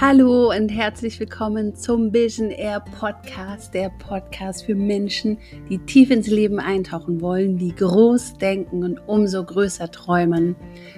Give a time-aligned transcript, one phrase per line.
[0.00, 5.38] Hallo und herzlich willkommen zum Vision Air Podcast, der Podcast für Menschen,
[5.70, 10.56] die tief ins Leben eintauchen wollen, die groß denken und umso größer träumen.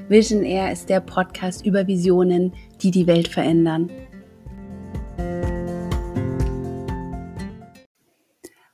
[0.09, 3.91] Vision Air ist der Podcast über Visionen, die die Welt verändern.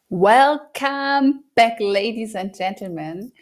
[0.09, 3.33] Welcome back, ladies and gentlemen.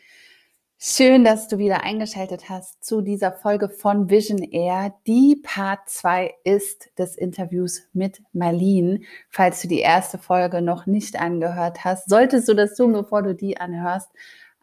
[0.83, 4.95] Schön, dass du wieder eingeschaltet hast zu dieser Folge von Vision Air.
[5.07, 9.01] Die Part 2 ist des Interviews mit Marlene.
[9.29, 13.35] Falls du die erste Folge noch nicht angehört hast, solltest du das tun, bevor du
[13.35, 14.09] die anhörst.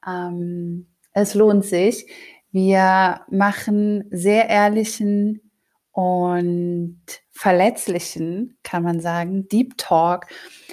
[0.07, 2.07] Ähm, es lohnt sich.
[2.51, 5.51] Wir machen sehr ehrlichen
[5.91, 6.99] und
[7.29, 10.25] verletzlichen, kann man sagen, Deep Talk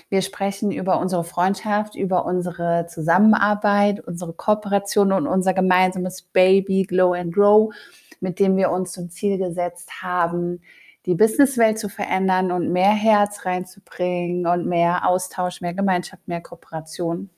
[0.08, 7.14] wir sprechen über unsere Freundschaft, über unsere Zusammenarbeit, unsere Kooperation und unser gemeinsames Baby Glow
[7.14, 7.74] and Grow,
[8.20, 10.60] mit dem wir uns zum Ziel gesetzt haben,
[11.06, 17.28] die Businesswelt zu verändern und mehr Herz reinzubringen und mehr Austausch, mehr Gemeinschaft, mehr Kooperation.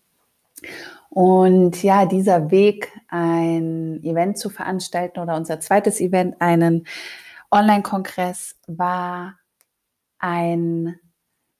[1.10, 6.86] Und ja, dieser Weg, ein Event zu veranstalten oder unser zweites Event, einen
[7.50, 9.38] Online-Kongress, war
[10.18, 10.98] ein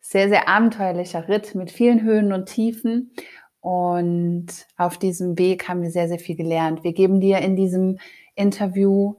[0.09, 3.13] sehr, sehr abenteuerlicher Ritt mit vielen Höhen und Tiefen.
[3.59, 6.85] Und auf diesem Weg haben wir sehr, sehr viel gelernt.
[6.85, 7.99] Wir geben dir in diesem
[8.37, 9.17] Interview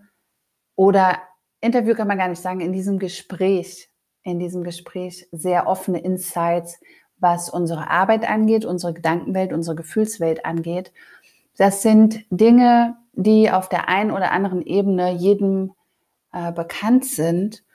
[0.76, 1.18] oder
[1.60, 3.90] Interview kann man gar nicht sagen, in diesem Gespräch,
[4.24, 6.80] in diesem Gespräch sehr offene Insights,
[7.18, 10.94] was unsere Arbeit angeht, unsere Gedankenwelt, unsere Gefühlswelt angeht.
[11.58, 15.74] Das sind Dinge, die auf der einen oder anderen Ebene jedem
[16.32, 17.66] äh, bekannt sind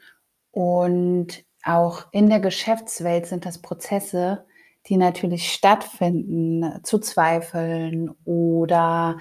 [0.52, 4.44] und auch in der Geschäftswelt sind das Prozesse,
[4.86, 9.18] die natürlich stattfinden, zu zweifeln oder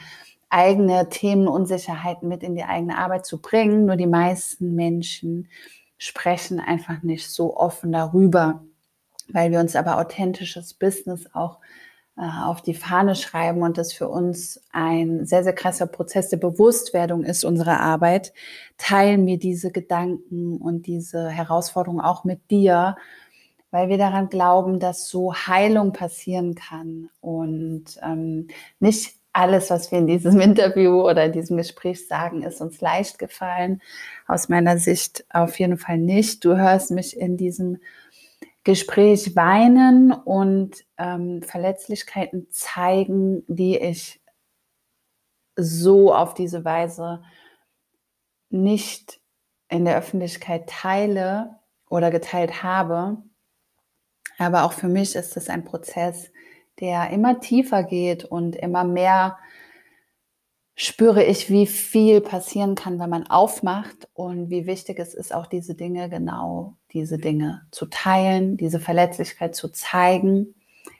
[0.50, 3.86] eigene Themen, Unsicherheiten mit in die eigene Arbeit zu bringen.
[3.86, 5.47] Nur die meisten Menschen
[5.97, 8.64] sprechen einfach nicht so offen darüber,
[9.30, 11.59] weil wir uns aber authentisches Business auch
[12.22, 17.24] auf die Fahne schreiben und das für uns ein sehr, sehr krasser Prozess der Bewusstwerdung
[17.24, 18.34] ist, unsere Arbeit,
[18.78, 22.96] teilen wir diese Gedanken und diese Herausforderungen auch mit dir,
[23.72, 28.50] weil wir daran glauben, dass so Heilung passieren kann und ähm,
[28.80, 33.18] nicht alles, was wir in diesem Interview oder in diesem Gespräch sagen, ist uns leicht
[33.18, 33.82] gefallen.
[34.28, 36.46] Aus meiner Sicht auf jeden Fall nicht.
[36.46, 37.80] Du hörst mich in diesem
[38.63, 44.22] Gespräch weinen und ähm, Verletzlichkeiten zeigen, die ich
[45.55, 47.23] so auf diese Weise
[48.49, 49.19] nicht
[49.69, 53.17] in der Öffentlichkeit teile oder geteilt habe.
[54.38, 56.31] Aber auch für mich ist es ein Prozess,
[56.79, 59.38] der immer tiefer geht und immer mehr
[60.75, 65.47] spüre ich, wie viel passieren kann, wenn man aufmacht und wie wichtig es ist, auch
[65.47, 70.56] diese Dinge, genau diese Dinge zu teilen, diese Verletzlichkeit zu zeigen,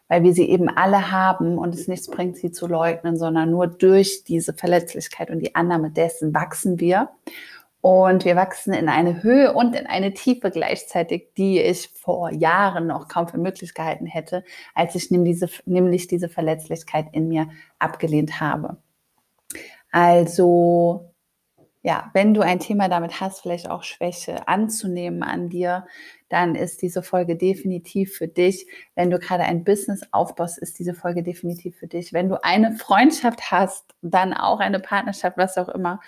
[0.07, 3.68] weil wir sie eben alle haben und es nichts bringt, sie zu leugnen, sondern nur
[3.68, 7.09] durch diese Verletzlichkeit und die Annahme dessen wachsen wir.
[7.79, 12.85] Und wir wachsen in eine Höhe und in eine Tiefe gleichzeitig, die ich vor Jahren
[12.85, 14.44] noch kaum für möglich gehalten hätte,
[14.75, 18.78] als ich nämlich diese Verletzlichkeit in mir abgelehnt habe.
[19.91, 21.10] Also
[21.84, 25.88] ja, wenn du ein Thema damit hast, vielleicht auch Schwäche anzunehmen an dir,
[26.30, 28.68] dann ist diese Folge definitiv für dich.
[28.94, 32.14] Wenn du gerade ein Business aufbaust, ist diese Folge definitiv für dich.
[32.14, 36.00] Wenn du eine Freundschaft hast, dann auch eine Partnerschaft, was auch immer.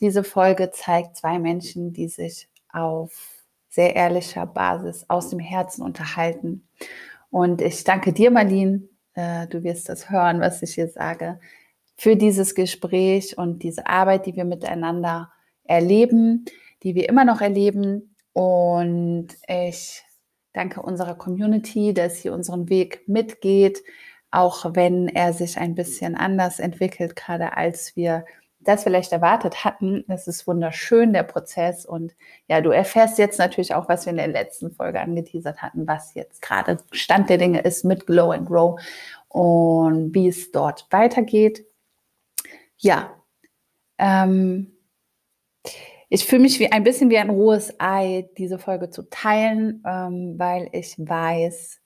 [0.00, 6.66] Diese Folge zeigt zwei Menschen, die sich auf sehr ehrlicher Basis aus dem Herzen unterhalten.
[7.30, 8.88] Und ich danke dir, Marlene.
[9.14, 11.38] Äh, du wirst das hören, was ich hier sage
[11.96, 15.32] für dieses Gespräch und diese Arbeit, die wir miteinander
[15.64, 16.44] erleben,
[16.82, 18.14] die wir immer noch erleben.
[18.32, 20.02] Und ich
[20.52, 23.82] danke unserer Community, dass sie unseren Weg mitgeht,
[24.30, 28.24] auch wenn er sich ein bisschen anders entwickelt, gerade als wir
[28.60, 30.04] das vielleicht erwartet hatten.
[30.08, 31.84] Es ist wunderschön, der Prozess.
[31.84, 32.14] Und
[32.48, 36.14] ja, du erfährst jetzt natürlich auch, was wir in der letzten Folge angeteasert hatten, was
[36.14, 38.80] jetzt gerade Stand der Dinge ist mit Glow and Grow
[39.28, 41.64] und wie es dort weitergeht
[42.84, 43.14] ja,
[43.98, 44.72] ähm,
[46.08, 50.38] ich fühle mich wie ein bisschen wie ein rohes Ei, diese Folge zu teilen, ähm,
[50.38, 51.80] weil ich weiß,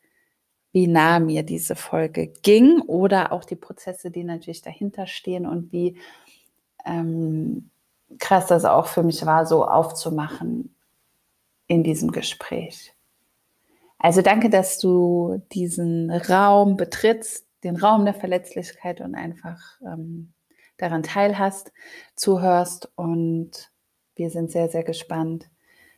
[0.72, 5.72] wie nah mir diese Folge ging oder auch die Prozesse, die natürlich dahinter stehen und
[5.72, 5.98] wie
[6.84, 7.70] ähm,
[8.18, 10.74] krass das auch für mich war, so aufzumachen
[11.68, 12.94] in diesem Gespräch.
[13.98, 20.32] Also danke, dass du diesen Raum betrittst, den Raum der Verletzlichkeit und einfach ähm,
[20.78, 21.72] daran teilhast,
[22.14, 23.70] zuhörst und
[24.16, 25.48] wir sind sehr, sehr gespannt,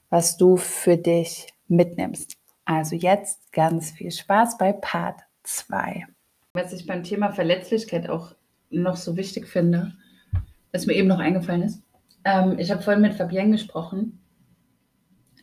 [0.08, 2.36] was du für dich mitnimmst.
[2.64, 6.06] Also jetzt ganz viel Spaß bei Part 2.
[6.54, 8.34] Was ich beim Thema Verletzlichkeit auch
[8.70, 9.92] noch so wichtig finde,
[10.72, 11.82] was mir eben noch eingefallen ist.
[12.24, 14.20] Ähm, ich habe vorhin mit Fabienne gesprochen,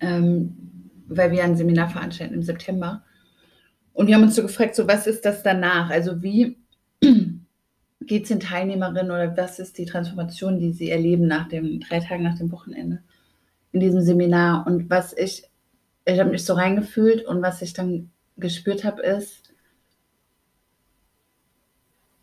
[0.01, 0.55] ähm,
[1.07, 3.03] weil wir ein Seminar veranstalten im September.
[3.93, 5.89] Und wir haben uns so gefragt, so was ist das danach?
[5.89, 6.57] Also wie
[8.07, 11.99] geht es den Teilnehmerinnen oder was ist die Transformation, die sie erleben nach dem drei
[11.99, 13.03] Tagen nach dem Wochenende
[13.71, 14.65] in diesem Seminar?
[14.65, 15.43] Und was ich,
[16.05, 19.53] ich habe mich so reingefühlt und was ich dann gespürt habe, ist,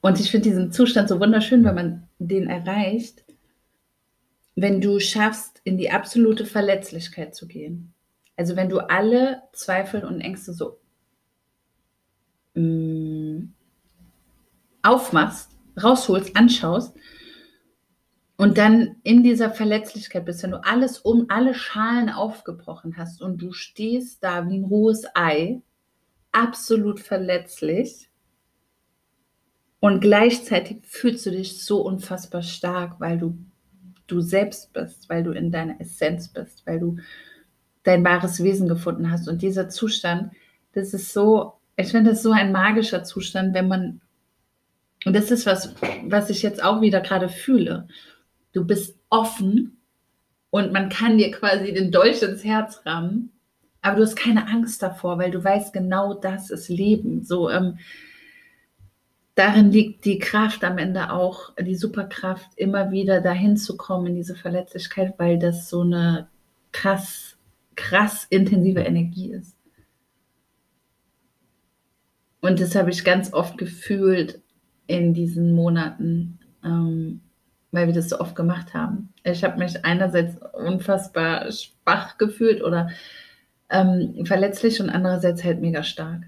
[0.01, 3.25] und ich finde diesen Zustand so wunderschön, wenn man den erreicht,
[4.55, 7.95] wenn du schaffst, in die absolute Verletzlichkeit zu gehen.
[8.37, 10.79] Also wenn du alle Zweifel und Ängste so
[12.53, 13.55] mh, mm,
[14.83, 16.97] aufmachst rausholst, anschaust
[18.37, 23.39] und dann in dieser Verletzlichkeit bist, wenn du alles um alle Schalen aufgebrochen hast und
[23.39, 25.63] du stehst da wie ein rohes Ei,
[26.33, 28.09] absolut verletzlich
[29.81, 33.39] und gleichzeitig fühlst du dich so unfassbar stark, weil du
[34.07, 36.97] du selbst bist, weil du in deiner Essenz bist, weil du
[37.83, 39.29] dein wahres Wesen gefunden hast.
[39.29, 40.33] Und dieser Zustand,
[40.73, 44.01] das ist so, ich finde das so ein magischer Zustand, wenn man
[45.05, 45.75] und das ist was,
[46.05, 47.89] was ich jetzt auch wieder gerade fühle.
[48.53, 49.79] Du bist offen
[50.51, 53.33] und man kann dir quasi den Dolch ins Herz rammen,
[53.83, 57.23] aber du hast keine Angst davor, weil du weißt genau, das ist Leben.
[57.23, 57.79] So, ähm,
[59.35, 64.15] darin liegt die Kraft am Ende auch, die Superkraft, immer wieder dahin zu kommen in
[64.15, 66.29] diese Verletzlichkeit, weil das so eine
[66.73, 67.37] krass,
[67.75, 69.57] krass intensive Energie ist.
[72.41, 74.44] Und das habe ich ganz oft gefühlt,
[74.87, 77.21] in diesen Monaten, ähm,
[77.73, 79.13] weil wir das so oft gemacht haben.
[79.25, 82.91] Ich habe mich einerseits unfassbar schwach gefühlt oder
[83.71, 86.23] ähm, verletzlich und andererseits halt mega stark.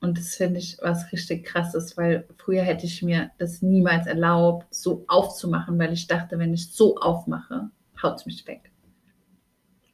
[0.00, 4.74] Und das finde ich was richtig krasses, weil früher hätte ich mir das niemals erlaubt,
[4.74, 7.70] so aufzumachen, weil ich dachte, wenn ich so aufmache,
[8.02, 8.70] haut es mich weg.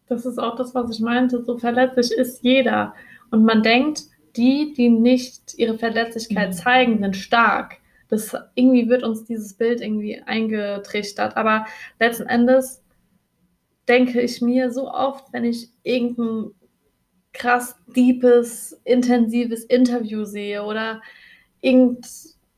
[0.08, 1.42] Das ist auch das, was ich meinte.
[1.42, 2.94] So verletzlich ist jeder.
[3.32, 4.02] Und man denkt,
[4.36, 6.54] die, die nicht ihre Verletzlichkeit mhm.
[6.54, 11.36] zeigen, sind stark das irgendwie wird uns dieses Bild irgendwie eingetrichtert.
[11.36, 11.66] Aber
[11.98, 12.82] letzten Endes
[13.88, 16.52] denke ich mir so oft, wenn ich irgendein
[17.32, 21.02] krass deepes, intensives Interview sehe oder
[21.60, 22.06] irgend,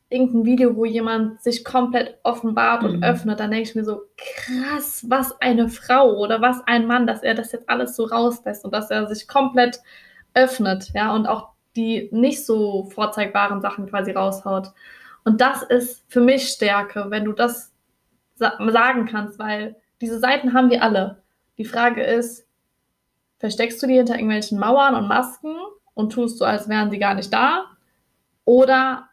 [0.08, 3.02] irgendein Video, wo jemand sich komplett offenbart und mhm.
[3.02, 7.22] öffnet, dann denke ich mir so, krass, was eine Frau oder was ein Mann, dass
[7.22, 9.80] er das jetzt alles so rauslässt und dass er sich komplett
[10.34, 14.72] öffnet, ja, und auch die nicht so vorzeigbaren Sachen quasi raushaut.
[15.28, 17.74] Und das ist für mich Stärke, wenn du das
[18.36, 21.22] sa sagen kannst, weil diese Seiten haben wir alle.
[21.58, 22.48] Die Frage ist,
[23.38, 25.54] versteckst du die hinter irgendwelchen Mauern und Masken
[25.92, 27.66] und tust so, als wären sie gar nicht da?
[28.46, 29.10] Oder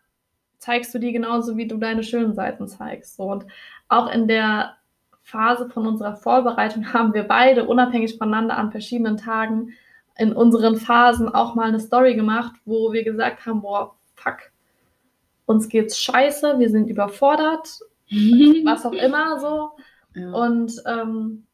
[0.58, 3.18] zeigst du die genauso, wie du deine schönen Seiten zeigst?
[3.18, 3.46] So, und
[3.90, 4.78] auch in der
[5.22, 9.74] Phase von unserer Vorbereitung haben wir beide unabhängig voneinander an verschiedenen Tagen
[10.18, 14.55] in unseren Phasen auch mal eine Story gemacht, wo wir gesagt haben, boah, fuck,
[15.46, 19.72] uns geht's scheiße, wir sind überfordert, was auch immer so.
[20.16, 20.32] Ja.
[20.32, 21.46] Und ähm,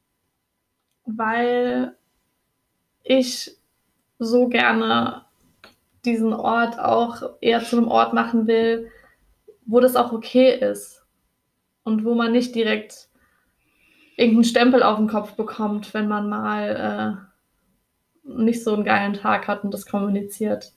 [1.06, 1.96] weil
[3.04, 3.58] ich
[4.20, 5.26] so gerne
[6.06, 8.90] diesen Ort auch eher zu einem Ort machen will,
[9.66, 11.04] wo das auch okay ist
[11.84, 13.10] und wo man nicht direkt
[14.16, 17.28] irgendeinen Stempel auf den Kopf bekommt, wenn man mal
[18.28, 20.74] äh, nicht so einen geilen Tag hat und das kommuniziert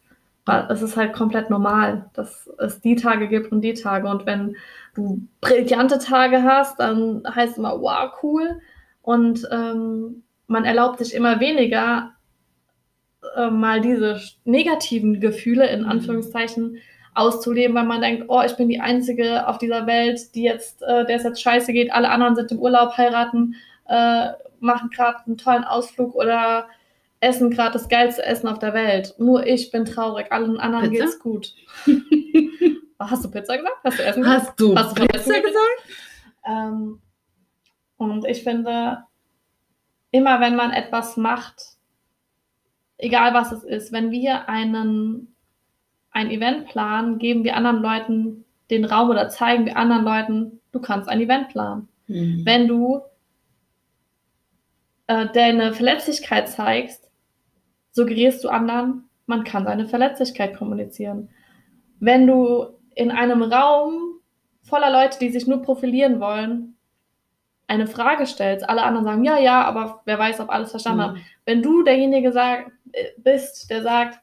[0.46, 4.08] es ist halt komplett normal, dass es die Tage gibt und die Tage.
[4.08, 4.56] Und wenn
[4.94, 8.60] du brillante Tage hast, dann heißt es immer, wow, cool.
[9.02, 12.12] Und ähm, man erlaubt sich immer weniger,
[13.36, 15.88] äh, mal diese negativen Gefühle in mhm.
[15.88, 16.78] Anführungszeichen
[17.14, 21.06] auszuleben, weil man denkt, oh, ich bin die Einzige auf dieser Welt, die jetzt, äh,
[21.06, 23.54] der es jetzt scheiße geht, alle anderen sind im Urlaub, heiraten,
[23.86, 26.66] äh, machen gerade einen tollen Ausflug oder
[27.24, 29.14] essen gerade das geilste Essen auf der Welt.
[29.18, 31.04] Nur ich bin traurig, allen anderen Pizza?
[31.04, 31.54] geht's gut.
[32.98, 33.76] Hast du Pizza gesagt?
[33.82, 34.46] Hast du Essen gesagt?
[34.48, 35.82] Hast du, Hast du Pizza Essen gesagt?
[36.46, 37.00] Ähm,
[37.96, 39.04] und ich finde,
[40.10, 41.62] immer wenn man etwas macht,
[42.98, 45.34] egal was es ist, wenn wir einen,
[46.10, 50.80] ein Event planen, geben wir anderen Leuten den Raum oder zeigen wir anderen Leuten, du
[50.80, 51.88] kannst ein Event planen.
[52.06, 52.42] Mhm.
[52.44, 53.02] Wenn du
[55.06, 57.03] äh, deine Verletzlichkeit zeigst,
[57.94, 61.30] suggerierst du anderen, man kann seine Verletzlichkeit kommunizieren.
[62.00, 64.18] Wenn du in einem Raum
[64.62, 66.76] voller Leute, die sich nur profilieren wollen,
[67.66, 71.04] eine Frage stellst, alle anderen sagen, ja, ja, aber wer weiß, ob alles verstanden mhm.
[71.04, 71.16] hat.
[71.46, 74.18] Wenn du derjenige sag, äh, bist, der sagt,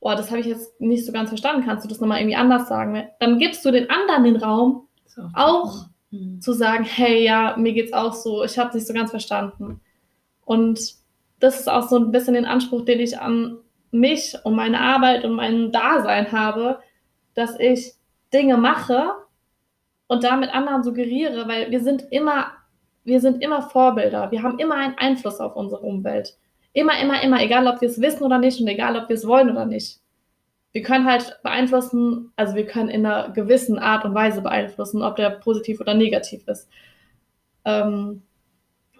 [0.00, 2.68] boah, das habe ich jetzt nicht so ganz verstanden, kannst du das nochmal irgendwie anders
[2.68, 3.08] sagen?
[3.20, 5.22] Dann gibst du den anderen den Raum, so.
[5.34, 6.40] auch mhm.
[6.40, 9.80] zu sagen, hey, ja, mir geht's auch so, ich habe es nicht so ganz verstanden.
[10.44, 10.97] Und
[11.40, 13.58] das ist auch so ein bisschen den Anspruch, den ich an
[13.90, 16.80] mich und meine Arbeit und mein Dasein habe,
[17.34, 17.94] dass ich
[18.32, 19.12] Dinge mache
[20.08, 22.48] und damit anderen suggeriere, weil wir sind immer,
[23.04, 26.36] wir sind immer Vorbilder, wir haben immer einen Einfluss auf unsere Umwelt.
[26.72, 29.26] Immer, immer, immer, egal ob wir es wissen oder nicht und egal ob wir es
[29.26, 30.00] wollen oder nicht.
[30.72, 35.16] Wir können halt beeinflussen, also wir können in einer gewissen Art und Weise beeinflussen, ob
[35.16, 36.68] der positiv oder negativ ist.
[37.64, 38.22] Ähm,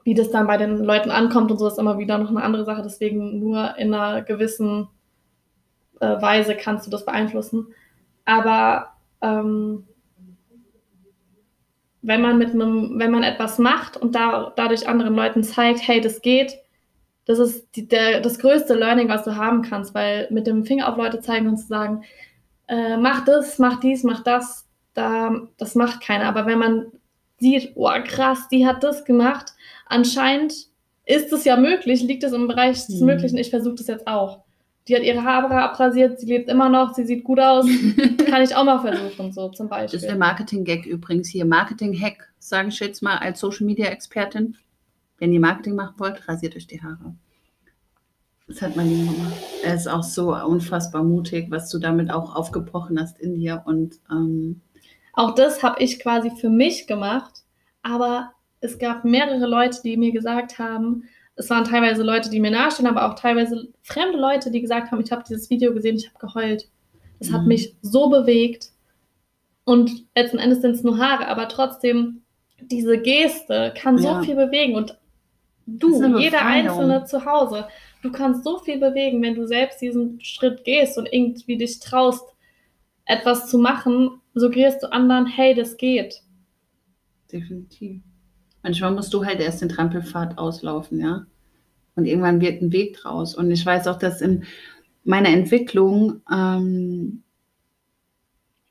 [0.09, 2.65] wie das dann bei den Leuten ankommt und so ist immer wieder noch eine andere
[2.65, 2.81] Sache.
[2.83, 4.89] Deswegen nur in einer gewissen
[6.01, 7.67] äh, Weise kannst du das beeinflussen.
[8.25, 9.87] Aber ähm,
[12.01, 16.01] wenn man mit einem, wenn man etwas macht und da, dadurch anderen Leuten zeigt, hey,
[16.01, 16.57] das geht,
[17.27, 20.89] das ist die, der, das größte Learning, was du haben kannst, weil mit dem Finger
[20.89, 22.03] auf Leute zeigen und zu sagen,
[22.67, 26.25] äh, mach das, mach dies, mach das, da, das macht keiner.
[26.25, 26.87] Aber wenn man
[27.37, 29.53] sieht, oh krass, die hat das gemacht,
[29.89, 30.55] anscheinend
[31.05, 33.07] ist es ja möglich, liegt es im Bereich des mhm.
[33.07, 34.45] Möglichen, ich versuche das jetzt auch.
[34.87, 37.67] Die hat ihre Haare abrasiert, sie lebt immer noch, sie sieht gut aus,
[38.27, 39.99] kann ich auch mal versuchen, so zum Beispiel.
[39.99, 41.45] Das ist der Marketing-Gag übrigens hier.
[41.45, 44.57] Marketing-Hack, sage ich jetzt mal als Social-Media-Expertin.
[45.19, 47.15] Wenn ihr Marketing machen wollt, rasiert euch die Haare.
[48.47, 49.35] Das hat mein Lieber gemacht.
[49.63, 53.63] Er ist auch so unfassbar mutig, was du damit auch aufgebrochen hast in dir.
[53.67, 54.63] Und ähm,
[55.13, 57.43] auch das habe ich quasi für mich gemacht,
[57.83, 61.05] aber es gab mehrere Leute, die mir gesagt haben,
[61.37, 65.01] es waren teilweise Leute, die mir nahestehen, aber auch teilweise fremde Leute, die gesagt haben,
[65.01, 66.69] ich habe dieses Video gesehen, ich habe geheult.
[67.21, 67.35] Das mhm.
[67.35, 68.71] hat mich so bewegt.
[69.65, 72.23] Und letzten Endes sind es nur Haare, aber trotzdem,
[72.61, 74.19] diese Geste kann ja.
[74.19, 74.75] so viel bewegen.
[74.75, 74.99] Und
[75.67, 77.69] du, jeder Einzelne zu Hause,
[78.03, 82.25] du kannst so viel bewegen, wenn du selbst diesen Schritt gehst und irgendwie dich traust,
[83.05, 86.23] etwas zu machen, suggerierst du anderen, hey, das geht.
[87.31, 88.03] Definitiv.
[88.63, 91.27] Manchmal musst du halt erst den Trampelpfad auslaufen, ja.
[91.95, 93.35] Und irgendwann wird ein Weg draus.
[93.35, 94.45] Und ich weiß auch, dass in
[95.05, 97.23] meiner Entwicklung, ähm,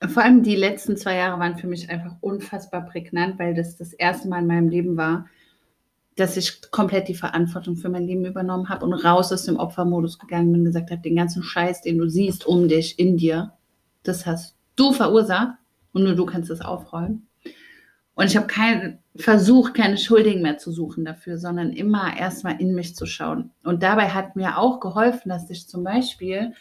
[0.08, 3.94] vor allem die letzten zwei Jahre waren für mich einfach unfassbar prägnant, weil das das
[3.94, 5.26] erste Mal in meinem Leben war,
[6.16, 10.20] dass ich komplett die Verantwortung für mein Leben übernommen habe und raus aus dem Opfermodus
[10.20, 13.54] gegangen bin, und gesagt habe, den ganzen Scheiß, den du siehst um dich, in dir,
[14.04, 15.58] das hast du verursacht
[15.94, 17.27] und nur du kannst es aufräumen.
[18.18, 22.74] Und ich habe keinen Versuch, keine Schuldigen mehr zu suchen dafür, sondern immer erstmal in
[22.74, 23.52] mich zu schauen.
[23.64, 26.54] Und dabei hat mir auch geholfen, dass ich zum Beispiel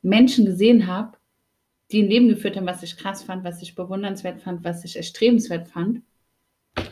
[0.00, 1.18] Menschen gesehen habe,
[1.92, 4.96] die ein Leben geführt haben, was ich krass fand, was ich bewundernswert fand, was ich
[4.96, 6.00] erstrebenswert fand.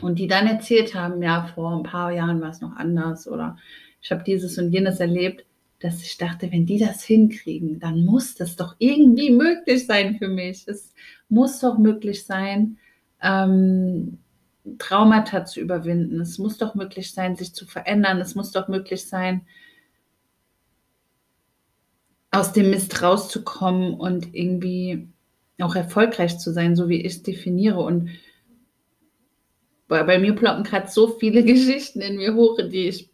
[0.01, 3.57] Und die dann erzählt haben, ja, vor ein paar Jahren war es noch anders oder
[4.03, 5.45] ich habe dieses und jenes erlebt,
[5.79, 10.27] dass ich dachte, wenn die das hinkriegen, dann muss das doch irgendwie möglich sein für
[10.27, 10.67] mich.
[10.67, 10.93] Es
[11.27, 12.77] muss doch möglich sein,
[13.21, 14.19] ähm,
[14.77, 16.19] Traumata zu überwinden.
[16.19, 18.19] Es muss doch möglich sein, sich zu verändern.
[18.19, 19.45] Es muss doch möglich sein,
[22.31, 25.07] aus dem Mist rauszukommen und irgendwie
[25.59, 27.79] auch erfolgreich zu sein, so wie ich es definiere.
[27.79, 28.09] Und
[29.87, 33.09] bei, bei mir ploppen gerade so viele Geschichten in mir hoch, die ich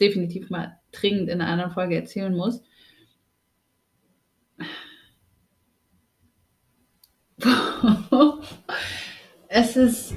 [0.00, 2.62] definitiv mal dringend in einer anderen Folge erzählen muss.
[9.52, 10.14] Es ist,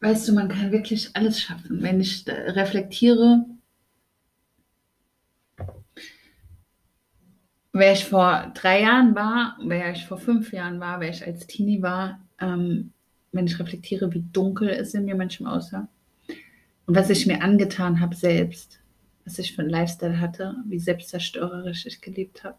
[0.00, 1.82] weißt du, man kann wirklich alles schaffen.
[1.82, 3.46] Wenn ich reflektiere,
[7.72, 11.46] wer ich vor drei Jahren war, wer ich vor fünf Jahren war, wer ich als
[11.46, 12.92] Teenie war, ähm,
[13.32, 15.88] wenn ich reflektiere, wie dunkel es in mir manchmal aussah
[16.86, 18.80] und was ich mir angetan habe selbst,
[19.24, 22.58] was ich für einen Lifestyle hatte, wie selbstzerstörerisch ich gelebt habe,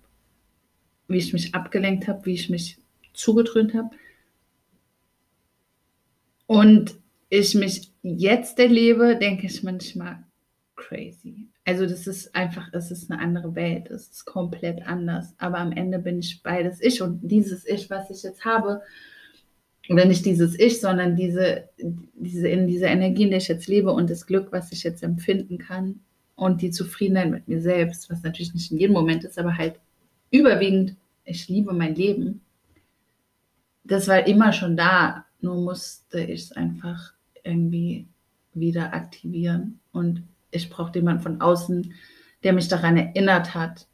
[1.07, 2.79] wie ich mich abgelenkt habe, wie ich mich
[3.13, 3.91] zugedröhnt habe,
[6.47, 6.95] und
[7.29, 10.23] ich mich jetzt erlebe, denke ich manchmal
[10.75, 11.47] crazy.
[11.65, 15.33] Also das ist einfach, es ist eine andere Welt, es ist komplett anders.
[15.37, 18.81] Aber am Ende bin ich beides ich und dieses Ich, was ich jetzt habe,
[19.89, 21.69] oder nicht dieses Ich, sondern diese,
[22.13, 25.03] diese, in dieser Energie, in der ich jetzt lebe und das Glück, was ich jetzt
[25.03, 26.01] empfinden kann
[26.35, 29.79] und die Zufriedenheit mit mir selbst, was natürlich nicht in jedem Moment ist, aber halt
[30.31, 32.41] überwiegend, ich liebe mein Leben.
[33.83, 38.07] Das war immer schon da nur musste ich es einfach irgendwie
[38.53, 39.79] wieder aktivieren.
[39.91, 41.93] Und ich brauchte jemanden von außen,
[42.43, 43.87] der mich daran erinnert hat,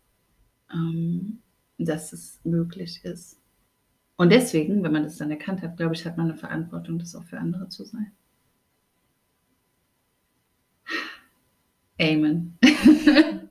[0.74, 1.42] ähm,
[1.78, 3.38] dass es möglich ist.
[4.16, 7.16] Und deswegen, wenn man das dann erkannt hat, glaube ich, hat man eine Verantwortung, das
[7.16, 8.12] auch für andere zu sein.
[12.00, 12.58] Amen.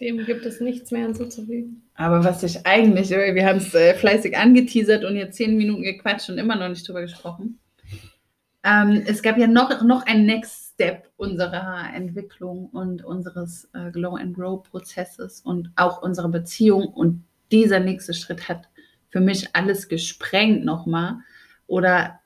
[0.00, 1.82] Dem gibt es nichts mehr hinzuzufügen.
[1.94, 6.30] Aber was ich eigentlich, wir haben es äh, fleißig angeteasert und jetzt zehn Minuten gequatscht
[6.30, 7.58] und immer noch nicht drüber gesprochen.
[8.64, 14.16] Ähm, es gab ja noch, noch ein Next Step unserer Entwicklung und unseres äh, Glow
[14.16, 16.88] and Grow Prozesses und auch unserer Beziehung.
[16.88, 18.68] Und dieser nächste Schritt hat
[19.10, 21.18] für mich alles gesprengt nochmal
[21.66, 22.20] oder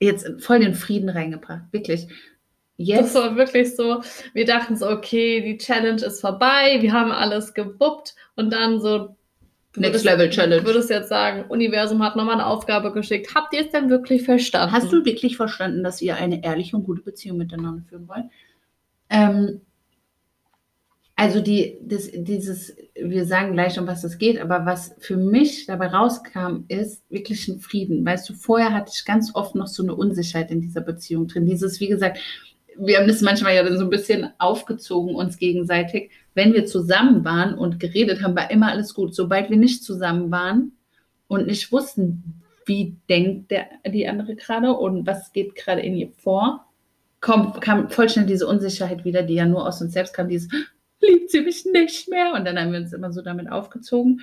[0.00, 1.64] jetzt voll den Frieden reingebracht.
[1.72, 2.08] Wirklich.
[2.76, 3.14] Jetzt.
[3.14, 4.02] Das war wirklich so,
[4.32, 9.16] wir dachten so, okay, die Challenge ist vorbei, wir haben alles gebuppt und dann so.
[9.76, 10.64] Next Level Challenge.
[10.64, 13.34] Würdest jetzt sagen, Universum hat nochmal eine Aufgabe geschickt.
[13.34, 14.72] Habt ihr es denn wirklich verstanden?
[14.72, 18.24] Hast du wirklich verstanden, dass ihr eine ehrliche und gute Beziehung miteinander führen wollt?
[19.10, 19.60] Ähm,
[21.16, 25.66] also die, das, dieses, wir sagen gleich, um was es geht, aber was für mich
[25.66, 28.04] dabei rauskam, ist wirklich ein Frieden.
[28.04, 31.46] Weißt du, vorher hatte ich ganz oft noch so eine Unsicherheit in dieser Beziehung drin.
[31.46, 32.18] Dieses, wie gesagt,
[32.76, 36.10] wir haben das manchmal ja dann so ein bisschen aufgezogen uns gegenseitig.
[36.34, 39.14] Wenn wir zusammen waren und geredet haben, war immer alles gut.
[39.14, 40.72] Sobald wir nicht zusammen waren
[41.28, 46.10] und nicht wussten, wie denkt der, die andere gerade und was geht gerade in ihr
[46.10, 46.66] vor,
[47.20, 50.48] kommt, kam voll schnell diese Unsicherheit wieder, die ja nur aus uns selbst kam, dieses,
[51.00, 52.34] liebt sie mich nicht mehr.
[52.34, 54.22] Und dann haben wir uns immer so damit aufgezogen.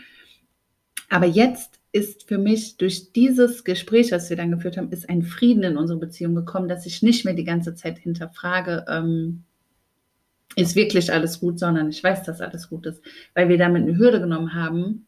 [1.09, 5.23] Aber jetzt ist für mich durch dieses Gespräch, was wir dann geführt haben, ist ein
[5.23, 9.43] Frieden in unsere Beziehung gekommen, dass ich nicht mehr die ganze Zeit hinterfrage, ähm,
[10.55, 13.01] ist wirklich alles gut, sondern ich weiß, dass alles gut ist,
[13.33, 15.07] weil wir damit eine Hürde genommen haben.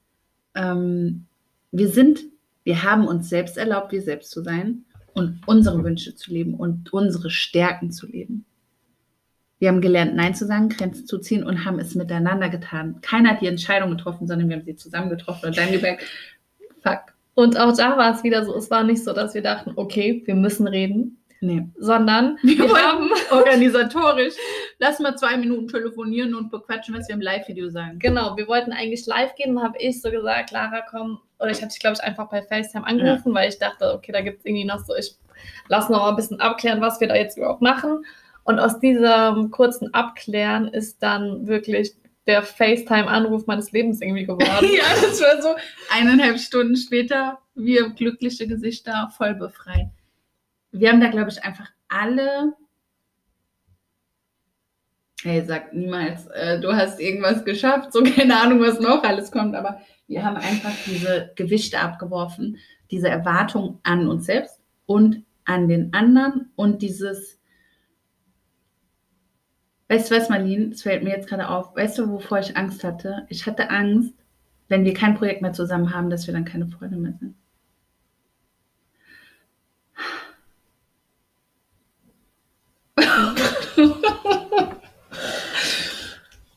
[0.55, 1.25] Ähm,
[1.71, 2.21] wir sind,
[2.63, 6.91] wir haben uns selbst erlaubt, wir selbst zu sein und unsere Wünsche zu leben und
[6.93, 8.45] unsere Stärken zu leben.
[9.59, 12.99] Wir haben gelernt, Nein zu sagen, Grenzen zu ziehen und haben es miteinander getan.
[13.01, 16.03] Keiner hat die Entscheidung getroffen, sondern wir haben sie zusammen getroffen und dann gemerkt,
[16.83, 17.13] fuck.
[17.35, 20.21] Und auch da war es wieder so, es war nicht so, dass wir dachten, okay,
[20.25, 21.17] wir müssen reden.
[21.41, 21.67] Nee.
[21.77, 24.35] Sondern wir, wir haben organisatorisch,
[24.79, 27.99] lass mal zwei Minuten telefonieren und bequatschen, was wir im Live-Video sagen.
[27.99, 31.19] Genau, wir wollten eigentlich live gehen, habe ich so gesagt, Lara, komm.
[31.39, 33.35] Oder ich hatte dich, glaube ich, einfach bei FaceTime angerufen, ja.
[33.35, 35.17] weil ich dachte, okay, da gibt es irgendwie noch so, ich
[35.67, 38.05] lasse noch mal ein bisschen abklären, was wir da jetzt überhaupt machen.
[38.45, 41.95] Und aus diesem kurzen Abklären ist dann wirklich
[42.27, 44.67] der FaceTime-Anruf meines Lebens irgendwie geworden.
[44.73, 45.55] ja, das war so
[45.91, 49.89] eineinhalb Stunden später, wir glückliche Gesichter voll befreit.
[50.71, 52.53] Wir haben da, glaube ich, einfach alle.
[55.21, 59.55] Hey, sag niemals, äh, du hast irgendwas geschafft, so keine Ahnung, was noch alles kommt,
[59.55, 62.57] aber wir haben einfach diese Gewichte abgeworfen,
[62.91, 67.39] diese Erwartung an uns selbst und an den anderen und dieses
[69.93, 70.71] Weißt du was, Marlene?
[70.71, 71.75] Es fällt mir jetzt gerade auf.
[71.75, 73.27] Weißt du, wovor ich Angst hatte?
[73.29, 74.15] Ich hatte Angst,
[74.67, 77.35] wenn wir kein Projekt mehr zusammen haben, dass wir dann keine Freunde mehr sind.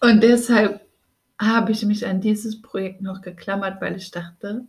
[0.01, 0.81] Und deshalb
[1.39, 4.67] habe ich mich an dieses Projekt noch geklammert, weil ich dachte,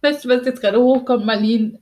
[0.00, 1.80] weißt du, was jetzt gerade hochkommt, Marlene?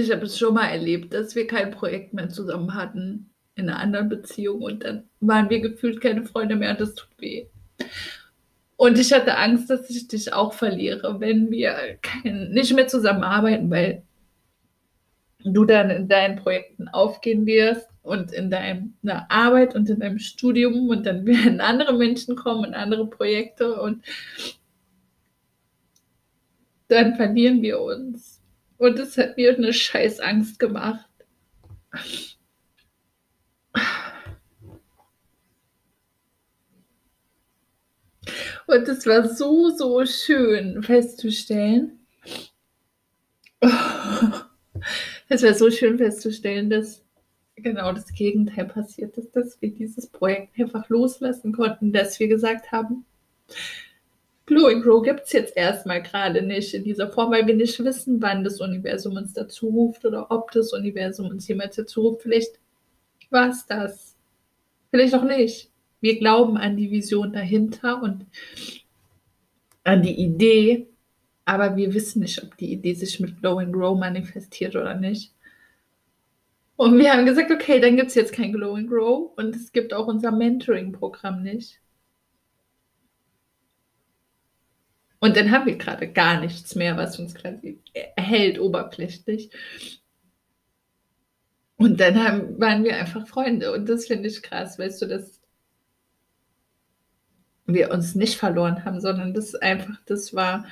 [0.00, 3.78] Ich habe es schon mal erlebt, dass wir kein Projekt mehr zusammen hatten in einer
[3.78, 7.46] anderen Beziehung und dann waren wir gefühlt keine Freunde mehr und das tut weh.
[8.76, 13.70] Und ich hatte Angst, dass ich dich auch verliere, wenn wir kein, nicht mehr zusammenarbeiten,
[13.70, 14.02] weil
[15.44, 20.88] du dann in deinen Projekten aufgehen wirst und in deiner Arbeit und in deinem Studium
[20.88, 24.02] und dann werden andere Menschen kommen und andere Projekte und
[26.88, 28.29] dann verlieren wir uns.
[28.80, 31.06] Und es hat mir eine scheiß Angst gemacht.
[38.66, 42.06] Und es war so, so schön festzustellen.
[45.28, 47.04] Es war so schön festzustellen, dass
[47.56, 52.72] genau das Gegenteil passiert ist, dass wir dieses Projekt einfach loslassen konnten, dass wir gesagt
[52.72, 53.04] haben,
[54.50, 58.20] And Grow gibt es jetzt erstmal gerade nicht in dieser Form, weil wir nicht wissen,
[58.20, 62.22] wann das Universum uns dazu ruft oder ob das Universum uns jemals dazu ruft.
[62.22, 62.58] Vielleicht
[63.30, 64.16] war es das.
[64.90, 65.70] Vielleicht auch nicht.
[66.00, 68.26] Wir glauben an die Vision dahinter und
[69.84, 70.88] an die Idee,
[71.44, 75.32] aber wir wissen nicht, ob die Idee sich mit Glow and Grow manifestiert oder nicht.
[76.76, 79.70] Und wir haben gesagt, okay, dann gibt es jetzt kein Glow and Grow und es
[79.70, 81.78] gibt auch unser Mentoring-Programm nicht.
[85.20, 87.78] Und dann haben wir gerade gar nichts mehr, was uns quasi
[88.16, 89.50] hält oberflächlich.
[91.76, 95.40] Und dann haben, waren wir einfach Freunde und das finde ich krass, weißt du, dass
[97.66, 100.66] wir uns nicht verloren haben, sondern das einfach, das war,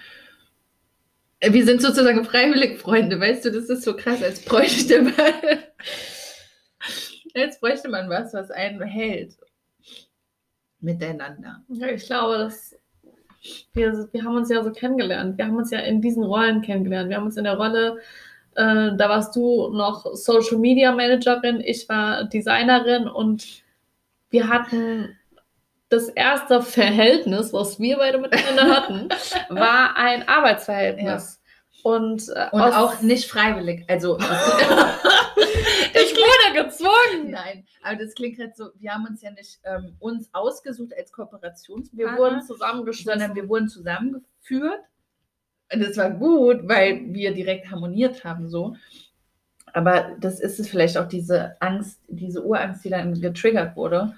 [1.40, 5.14] wir sind sozusagen freiwillig Freunde, weißt du, das ist so krass, als bräuchte man,
[7.34, 9.38] als bräuchte man was, was einen hält
[10.80, 11.62] miteinander.
[11.68, 12.74] Ja, ich glaube, dass
[13.72, 15.38] wir, wir haben uns ja so kennengelernt.
[15.38, 17.08] Wir haben uns ja in diesen Rollen kennengelernt.
[17.08, 17.98] Wir haben uns in der Rolle
[18.58, 23.62] äh, da warst du noch Social Media Managerin, ich war Designerin und
[24.30, 25.16] wir hatten
[25.88, 29.08] das erste Verhältnis, was wir beide miteinander hatten,
[29.48, 31.40] war ein Arbeitsverhältnis.
[31.40, 31.90] Ja.
[31.90, 33.84] Und, äh, und auch nicht freiwillig.
[33.88, 34.18] Also
[36.52, 37.30] gezwungen.
[37.30, 41.12] Nein, aber das klingt halt so, wir haben uns ja nicht ähm, uns ausgesucht als
[41.12, 42.12] Kooperationspartner.
[42.12, 43.20] Wir wurden zusammengeschmissen.
[43.20, 44.80] Sondern wir wurden zusammengeführt
[45.72, 48.76] und es war gut, weil wir direkt harmoniert haben so.
[49.74, 54.14] Aber das ist es vielleicht auch diese Angst, diese Urangst, die dann getriggert wurde.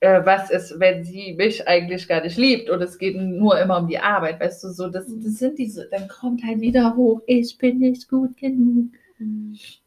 [0.00, 3.78] Äh, was ist, wenn sie mich eigentlich gar nicht liebt und es geht nur immer
[3.78, 7.20] um die Arbeit, weißt du, so, das, das sind diese, dann kommt halt wieder hoch,
[7.26, 8.92] ich bin nicht gut genug.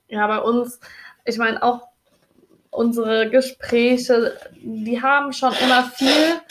[0.08, 0.79] Ja, bei uns,
[1.25, 1.88] ich meine, auch
[2.69, 6.41] unsere Gespräche, die haben schon immer viel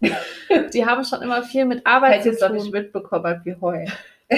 [0.72, 2.38] die haben schon immer viel mit Arbeit zu tun.
[2.40, 3.86] Falls nicht mitbekommen wie heu.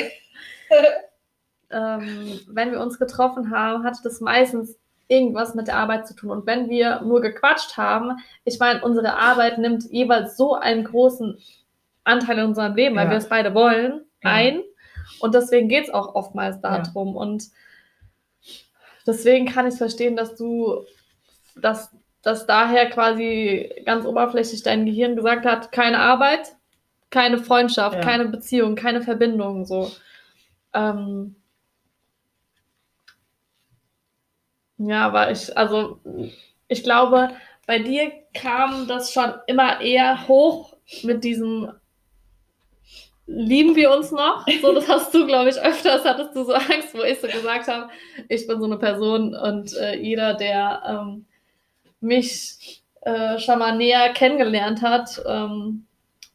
[1.71, 4.79] ähm, wenn wir uns getroffen haben, hatte das meistens
[5.09, 6.31] irgendwas mit der Arbeit zu tun.
[6.31, 11.39] Und wenn wir nur gequatscht haben, ich meine, unsere Arbeit nimmt jeweils so einen großen
[12.05, 13.11] Anteil in unserem Leben, weil ja.
[13.11, 14.31] wir es beide wollen, ja.
[14.31, 14.63] ein.
[15.21, 17.15] Und deswegen geht es auch oftmals darum.
[17.15, 17.21] Ja.
[17.21, 17.45] Und
[19.07, 20.85] deswegen kann ich verstehen, dass du,
[21.57, 21.91] dass
[22.23, 26.55] dass daher quasi ganz oberflächlich dein Gehirn gesagt hat, keine Arbeit,
[27.11, 28.01] keine Freundschaft, ja.
[28.01, 29.91] keine Beziehung, keine Verbindung, so.
[30.73, 31.37] Ähm,
[34.79, 36.01] ja, aber ich, also
[36.69, 37.31] ich glaube,
[37.67, 41.73] bei dir kam das schon immer eher hoch mit diesem
[43.27, 44.47] lieben wir uns noch?
[44.61, 47.69] So, das hast du, glaube ich, öfters hattest du so Angst, wo ich so gesagt
[47.69, 47.89] habe,
[48.29, 51.27] ich bin so eine Person und äh, jeder, der ähm,
[52.01, 55.87] mich äh, schon mal näher kennengelernt hat, ähm,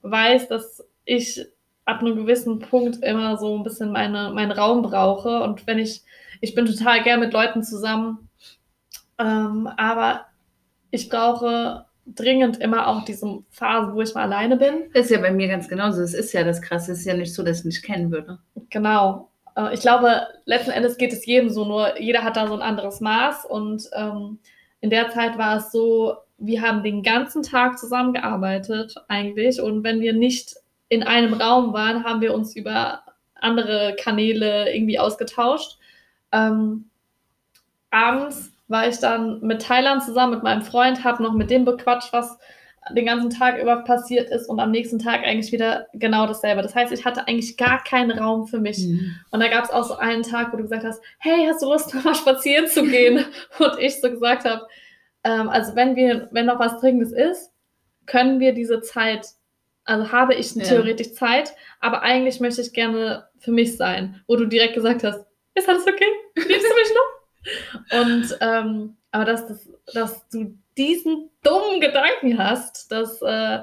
[0.02, 1.46] weiß, dass ich
[1.86, 5.42] ab einem gewissen Punkt immer so ein bisschen meine, meinen Raum brauche.
[5.42, 6.04] Und wenn ich,
[6.42, 8.30] ich bin total gern mit Leuten zusammen,
[9.18, 10.26] ähm, aber
[10.92, 14.90] ich brauche dringend immer auch diese Phase, wo ich mal alleine bin.
[14.94, 16.02] Das ist ja bei mir ganz genauso.
[16.02, 16.94] Es ist ja das Krasse.
[16.94, 18.40] Es ist ja nicht so, dass ich nicht kennen würde.
[18.70, 19.30] Genau.
[19.56, 22.62] Äh, ich glaube, letzten Endes geht es jedem so, nur jeder hat da so ein
[22.62, 24.40] anderes Maß und ähm,
[24.80, 30.02] in der Zeit war es so, wir haben den ganzen Tag zusammengearbeitet eigentlich und wenn
[30.02, 30.56] wir nicht
[30.90, 33.02] in einem Raum waren, haben wir uns über
[33.36, 35.80] andere Kanäle irgendwie ausgetauscht.
[36.32, 36.90] Ähm,
[37.90, 42.12] abends war ich dann mit Thailand zusammen, mit meinem Freund, habe noch mit dem bequatscht,
[42.12, 42.38] was
[42.92, 46.62] den ganzen Tag über passiert ist und am nächsten Tag eigentlich wieder genau dasselbe.
[46.62, 48.80] Das heißt, ich hatte eigentlich gar keinen Raum für mich.
[48.80, 49.16] Mhm.
[49.32, 51.68] Und da gab es auch so einen Tag, wo du gesagt hast, hey, hast du
[51.68, 53.26] Lust, mal spazieren zu gehen?
[53.60, 54.66] und ich so gesagt habe,
[55.24, 57.52] ähm, also wenn wir, wenn noch was Dringendes ist,
[58.06, 59.28] können wir diese Zeit,
[59.84, 60.64] also habe ich ja.
[60.64, 65.26] theoretisch Zeit, aber eigentlich möchte ich gerne für mich sein, wo du direkt gesagt hast,
[65.56, 66.06] ist alles okay?
[66.36, 67.17] Liebst du mich noch?
[67.92, 73.60] Und ähm, aber dass, dass, dass du diesen dummen Gedanken hast, dass äh,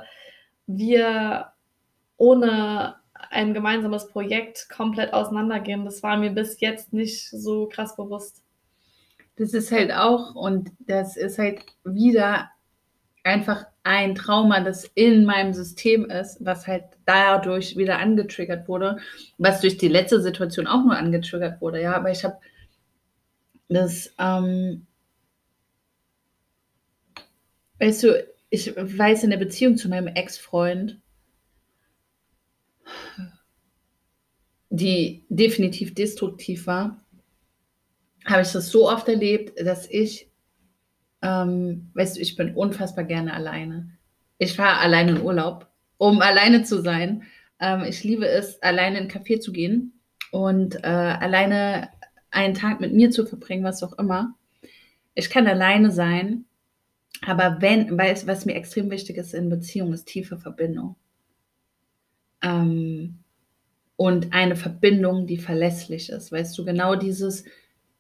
[0.67, 1.53] wir
[2.17, 2.97] ohne
[3.31, 8.43] ein gemeinsames Projekt komplett auseinandergehen, das war mir bis jetzt nicht so krass bewusst.
[9.37, 12.51] Das ist halt auch, und das ist halt wieder
[13.25, 18.99] einfach ein Trauma, das in meinem System ist, was halt dadurch wieder angetriggert wurde,
[19.39, 22.37] was durch die letzte Situation auch nur angetriggert wurde, ja, aber ich habe
[23.69, 24.87] das, ähm,
[27.79, 31.01] weißt du, ich weiß in der Beziehung zu meinem Ex-Freund,
[34.71, 37.05] die definitiv destruktiv war,
[38.25, 40.31] habe ich das so oft erlebt, dass ich,
[41.23, 43.91] ähm, weißt du, ich bin unfassbar gerne alleine.
[44.39, 47.25] Ich fahre alleine in Urlaub, um alleine zu sein.
[47.61, 50.01] Ähm, ich liebe es, alleine in ein Café zu gehen
[50.33, 51.91] und äh, alleine
[52.35, 54.35] einen Tag mit mir zu verbringen, was auch immer.
[55.15, 56.45] Ich kann alleine sein,
[57.23, 60.97] aber wenn, weil es, was mir extrem wichtig ist in Beziehung, ist tiefe Verbindung.
[62.43, 63.19] Ähm,
[63.97, 66.33] und eine Verbindung, die verlässlich ist.
[66.33, 67.45] Weißt du, genau dieses,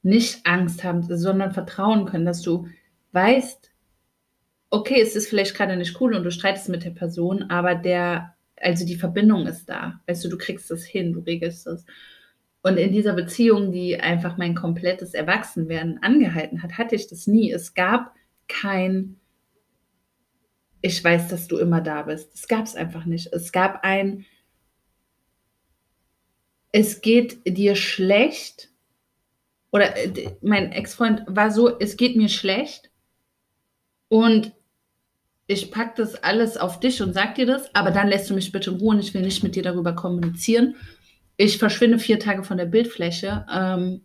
[0.04, 2.68] nicht Angst haben, sondern vertrauen können, dass du
[3.12, 3.70] weißt,
[4.70, 8.34] okay, es ist vielleicht gerade nicht cool und du streitest mit der Person, aber der,
[8.60, 10.00] also die Verbindung ist da.
[10.06, 11.86] Weißt du, du kriegst das hin, du regelst das.
[12.64, 17.52] Und in dieser Beziehung, die einfach mein komplettes Erwachsenwerden angehalten hat, hatte ich das nie.
[17.52, 18.14] Es gab
[18.48, 19.20] kein,
[20.80, 22.32] ich weiß, dass du immer da bist.
[22.32, 23.30] Das gab es einfach nicht.
[23.34, 24.24] Es gab ein,
[26.72, 28.70] es geht dir schlecht.
[29.70, 32.90] Oder äh, mein Ex-Freund war so, es geht mir schlecht.
[34.08, 34.54] Und
[35.46, 38.52] ich packe das alles auf dich und sag dir das, aber dann lässt du mich
[38.52, 40.76] bitte in Ruhe und ich will nicht mit dir darüber kommunizieren.
[41.36, 44.02] Ich verschwinde vier Tage von der Bildfläche ähm,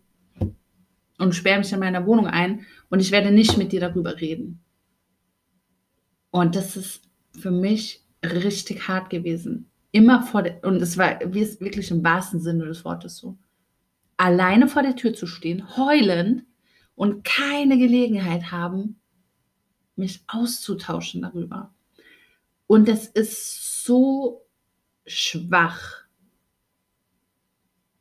[1.18, 4.62] und sperre mich in meiner Wohnung ein und ich werde nicht mit dir darüber reden.
[6.30, 7.02] Und das ist
[7.38, 9.70] für mich richtig hart gewesen.
[9.92, 13.36] Immer vor der, und es war wirklich im wahrsten Sinne des Wortes so.
[14.16, 16.44] Alleine vor der Tür zu stehen, heulend
[16.94, 19.00] und keine Gelegenheit haben,
[19.96, 21.72] mich auszutauschen darüber.
[22.66, 24.46] Und das ist so
[25.06, 26.04] schwach.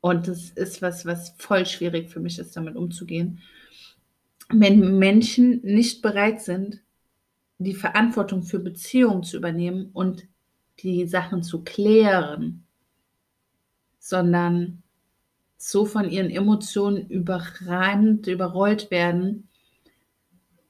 [0.02, 3.40] Und das ist was, was voll schwierig für mich ist, damit umzugehen.
[4.50, 6.82] Wenn Menschen nicht bereit sind,
[7.58, 10.28] die Verantwortung für Beziehungen zu übernehmen und
[10.80, 12.64] die Sachen zu klären,
[14.00, 14.82] sondern
[15.58, 19.50] so von ihren Emotionen überrannt, überrollt werden,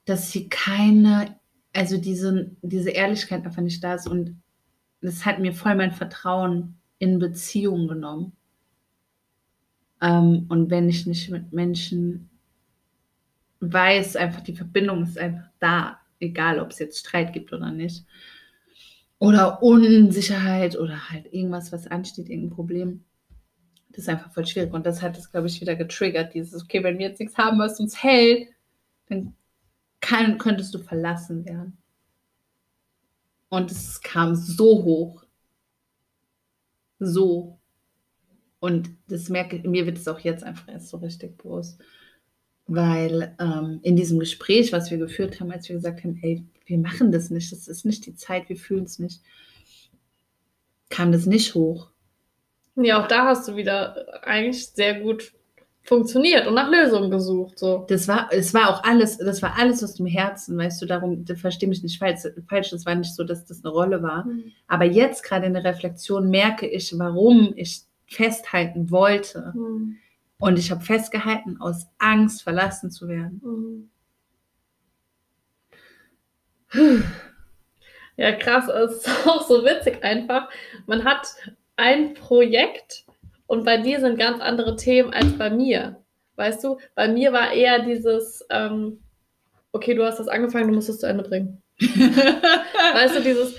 [0.06, 1.39] dass sie keine,
[1.74, 4.08] also diese, diese Ehrlichkeit einfach nicht da ist.
[4.08, 4.42] Und
[5.02, 8.34] das hat mir voll mein Vertrauen in Beziehungen genommen.
[10.02, 12.30] Ähm, und wenn ich nicht mit Menschen
[13.60, 18.06] weiß, einfach die Verbindung ist einfach da, egal ob es jetzt Streit gibt oder nicht.
[19.20, 23.04] Oder Unsicherheit oder halt irgendwas, was ansteht, irgendein Problem.
[23.90, 24.72] Das ist einfach voll schwierig.
[24.74, 26.34] Und das hat es, glaube ich, wieder getriggert.
[26.34, 28.48] Dieses, okay, wenn wir jetzt nichts haben, was uns hält,
[29.08, 29.36] dann
[30.00, 31.78] kann, könntest du verlassen werden.
[33.50, 35.26] Und es kam so hoch.
[37.00, 37.59] So.
[38.60, 41.80] Und das merke mir wird es auch jetzt einfach erst so richtig bewusst
[42.69, 46.78] weil ähm, in diesem Gespräch, was wir geführt haben, als wir gesagt haben, ey, wir
[46.78, 49.22] machen das nicht, das ist nicht die Zeit, wir fühlen es nicht,
[50.89, 51.89] kam das nicht hoch.
[52.76, 55.34] Ja, auch da hast du wieder eigentlich sehr gut
[55.82, 57.58] funktioniert und nach Lösungen gesucht.
[57.58, 57.86] So.
[57.89, 61.26] Das war, es war auch alles, das war alles aus dem Herzen, weißt du, darum,
[61.26, 64.26] verstehe mich nicht falsch, falsch, das war nicht so, dass das eine Rolle war.
[64.26, 64.52] Mhm.
[64.67, 69.54] Aber jetzt gerade in der Reflexion merke ich, warum ich festhalten wollte.
[69.56, 69.98] Mhm
[70.39, 73.89] und ich habe festgehalten aus Angst, verlassen zu werden.
[76.72, 77.04] Mhm.
[78.15, 80.50] Ja, krass, es ist auch so witzig einfach.
[80.86, 81.28] Man hat
[81.76, 83.06] ein Projekt
[83.48, 86.02] und bei dir sind ganz andere Themen als bei mir.
[86.36, 89.02] Weißt du, bei mir war eher dieses, ähm,
[89.74, 91.62] okay, du hast das angefangen, du musst es zu Ende bringen.
[91.80, 93.56] weißt du, dieses,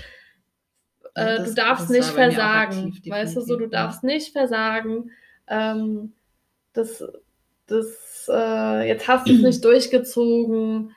[1.21, 2.93] äh, das, du darfst nicht versagen.
[2.95, 5.11] Aktiv, weißt du, so, du darfst nicht versagen.
[5.47, 6.13] Ähm,
[6.73, 7.03] das,
[7.67, 10.95] das, äh, jetzt hast du es nicht durchgezogen.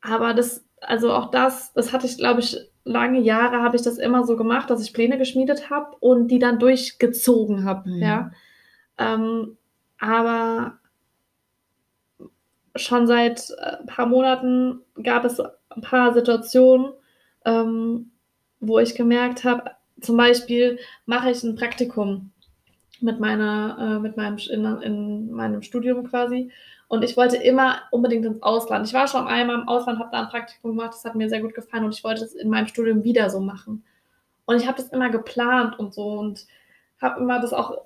[0.00, 3.98] Aber das, also auch das, das hatte ich, glaube ich, lange Jahre habe ich das
[3.98, 8.02] immer so gemacht, dass ich Pläne geschmiedet habe und die dann durchgezogen habe, mhm.
[8.02, 8.30] ja.
[8.98, 9.56] Ähm,
[9.98, 10.78] aber
[12.74, 16.92] schon seit ein paar Monaten gab es ein paar Situationen,
[17.44, 18.10] ähm,
[18.60, 22.30] wo ich gemerkt habe, zum Beispiel mache ich ein Praktikum
[23.00, 26.50] mit meiner, äh, mit meinem, in, in meinem Studium quasi.
[26.88, 28.86] Und ich wollte immer unbedingt ins Ausland.
[28.86, 31.40] Ich war schon einmal im Ausland, habe da ein Praktikum gemacht, das hat mir sehr
[31.40, 33.84] gut gefallen und ich wollte es in meinem Studium wieder so machen.
[34.44, 36.46] Und ich habe das immer geplant und so und
[37.00, 37.78] habe immer das auch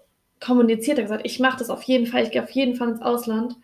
[0.45, 3.03] kommuniziert und gesagt, ich mache das auf jeden Fall, ich gehe auf jeden Fall ins
[3.03, 3.57] Ausland.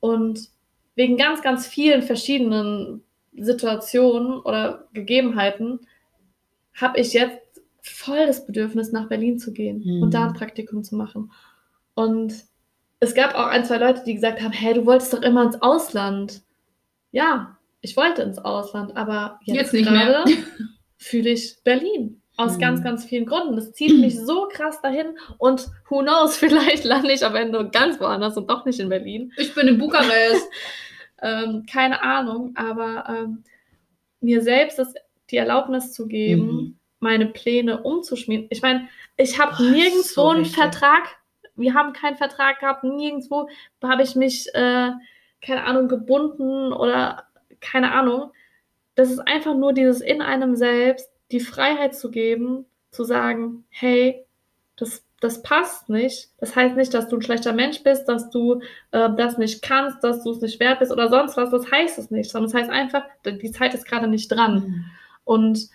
[0.00, 0.50] Und
[0.94, 5.80] wegen ganz, ganz vielen verschiedenen Situationen oder Gegebenheiten
[6.74, 7.38] habe ich jetzt
[7.82, 10.02] voll das Bedürfnis, nach Berlin zu gehen mhm.
[10.02, 11.32] und da ein Praktikum zu machen.
[11.94, 12.34] Und
[13.00, 15.60] es gab auch ein, zwei Leute, die gesagt haben, hey, du wolltest doch immer ins
[15.62, 16.42] Ausland.
[17.12, 20.24] Ja, ich wollte ins Ausland, aber jetzt, jetzt nicht gerade
[20.96, 22.20] fühle ich Berlin.
[22.36, 22.60] Aus mhm.
[22.60, 23.56] ganz, ganz vielen Gründen.
[23.56, 28.00] Das zieht mich so krass dahin und who knows, vielleicht lande ich am Ende ganz
[28.00, 29.32] woanders und doch nicht in Berlin.
[29.36, 30.48] Ich bin in Bukarest.
[31.22, 33.44] ähm, keine Ahnung, aber ähm,
[34.20, 34.94] mir selbst das,
[35.30, 38.46] die Erlaubnis zu geben, mhm meine Pläne umzuschmieden.
[38.50, 40.56] Ich meine, ich habe nirgendwo so einen richtig.
[40.56, 41.02] Vertrag.
[41.56, 43.48] Wir haben keinen Vertrag gehabt, nirgendwo
[43.82, 44.90] habe ich mich, äh,
[45.42, 47.24] keine Ahnung, gebunden oder
[47.60, 48.32] keine Ahnung.
[48.94, 54.24] Das ist einfach nur dieses in einem selbst, die Freiheit zu geben, zu sagen, hey,
[54.76, 56.30] das, das passt nicht.
[56.38, 60.02] Das heißt nicht, dass du ein schlechter Mensch bist, dass du äh, das nicht kannst,
[60.02, 61.50] dass du es nicht wert bist oder sonst was.
[61.50, 64.54] Das heißt es nicht, sondern es das heißt einfach, die Zeit ist gerade nicht dran.
[64.54, 64.84] Mhm.
[65.24, 65.68] Und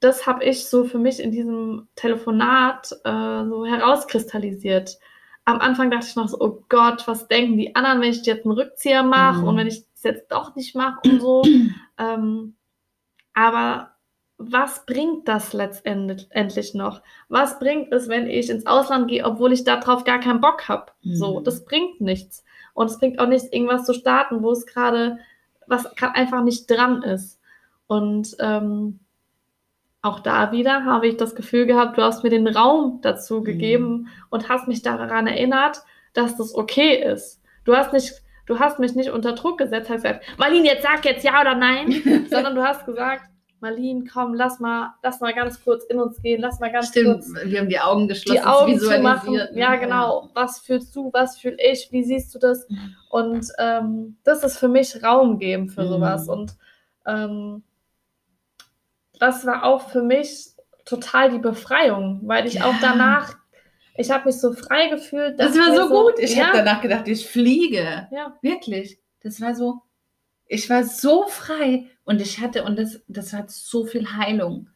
[0.00, 4.98] das habe ich so für mich in diesem Telefonat äh, so herauskristallisiert.
[5.44, 8.44] Am Anfang dachte ich noch so, oh Gott, was denken die anderen, wenn ich jetzt
[8.44, 9.48] einen Rückzieher mache mhm.
[9.48, 11.42] und wenn ich es jetzt doch nicht mache und so.
[11.98, 12.56] ähm,
[13.32, 13.95] aber
[14.38, 17.00] was bringt das letztendlich noch?
[17.28, 20.92] Was bringt es, wenn ich ins Ausland gehe, obwohl ich darauf gar keinen Bock habe?
[21.02, 21.16] Mhm.
[21.16, 22.44] So, das bringt nichts.
[22.74, 25.18] Und es bringt auch nichts, irgendwas zu starten, wo es gerade,
[25.66, 27.40] was einfach nicht dran ist.
[27.86, 29.00] Und ähm,
[30.02, 33.44] auch da wieder habe ich das Gefühl gehabt, du hast mir den Raum dazu mhm.
[33.44, 37.40] gegeben und hast mich daran erinnert, dass das okay ist.
[37.64, 41.04] Du hast nicht, du hast mich nicht unter Druck gesetzt, hast gesagt, Marlene, jetzt sag
[41.06, 43.22] jetzt ja oder nein, sondern du hast gesagt,
[43.66, 47.24] Marlene, komm, lass mal, lass mal ganz kurz in uns gehen, lass mal ganz Stimmt,
[47.24, 47.34] kurz.
[47.44, 49.40] wir haben die Augen geschlossen, die Augen zu machen.
[49.54, 50.30] Ja, genau.
[50.34, 52.66] Was fühlst du, was fühle ich, wie siehst du das?
[53.10, 55.88] Und ähm, das ist für mich Raum geben für mhm.
[55.88, 56.28] sowas.
[56.28, 56.56] Und
[57.06, 57.64] ähm,
[59.18, 60.50] das war auch für mich
[60.84, 62.66] total die Befreiung, weil ich ja.
[62.66, 63.34] auch danach,
[63.96, 65.40] ich habe mich so frei gefühlt.
[65.40, 66.18] Das war so, so gut.
[66.18, 66.46] Ich ja.
[66.46, 68.06] habe danach gedacht, ich fliege.
[68.12, 68.36] Ja.
[68.42, 69.00] Wirklich.
[69.22, 69.80] Das war so,
[70.46, 74.68] ich war so frei und ich hatte, und das, das hat so viel Heilung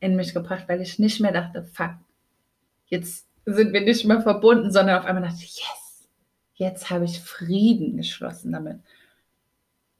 [0.00, 1.94] in mich gebracht, weil ich nicht mehr dachte, fuck,
[2.86, 6.08] jetzt sind wir nicht mehr verbunden, sondern auf einmal dachte ich, yes,
[6.54, 8.80] jetzt habe ich Frieden geschlossen damit.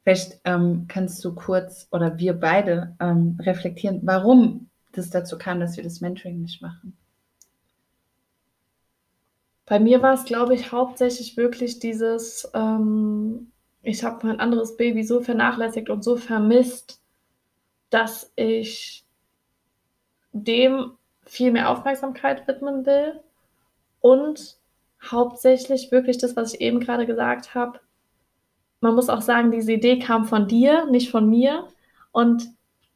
[0.03, 5.77] Vielleicht ähm, kannst du kurz oder wir beide ähm, reflektieren, warum das dazu kam, dass
[5.77, 6.97] wir das Mentoring nicht machen.
[9.67, 15.03] Bei mir war es, glaube ich, hauptsächlich wirklich dieses, ähm, ich habe mein anderes Baby
[15.05, 17.01] so vernachlässigt und so vermisst,
[17.91, 19.05] dass ich
[20.33, 20.93] dem
[21.25, 23.21] viel mehr Aufmerksamkeit widmen will
[24.01, 24.57] und
[25.03, 27.81] hauptsächlich wirklich das, was ich eben gerade gesagt habe,
[28.81, 31.67] man muss auch sagen, diese Idee kam von dir, nicht von mir.
[32.13, 32.49] Und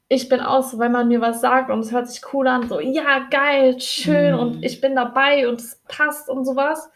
[0.08, 2.68] ich bin auch so, wenn man mir was sagt und es hört sich cool an,
[2.68, 4.40] so, ja, geil, schön mhm.
[4.40, 6.90] und ich bin dabei und es passt und sowas.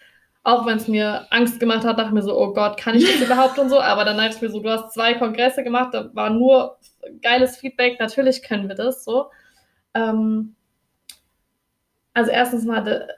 [0.46, 3.04] Auch wenn es mir Angst gemacht hat, dachte ich mir so, oh Gott, kann ich
[3.04, 3.80] das überhaupt und so.
[3.80, 6.78] Aber dann dachte ich mir so, du hast zwei Kongresse gemacht, da war nur
[7.22, 9.30] geiles Feedback, natürlich können wir das so.
[9.94, 10.54] Ähm,
[12.14, 13.08] also erstens mal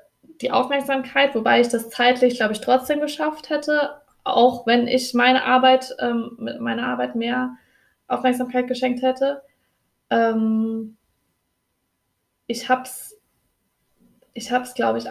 [0.40, 5.44] die Aufmerksamkeit, wobei ich das zeitlich, glaube ich, trotzdem geschafft hätte auch wenn ich meine
[5.44, 7.56] Arbeit, ähm, mit meiner Arbeit mehr
[8.06, 9.42] Aufmerksamkeit geschenkt hätte.
[10.10, 10.96] Ähm,
[12.46, 13.16] ich hab's,
[14.34, 15.06] ich hab's, glaube ich,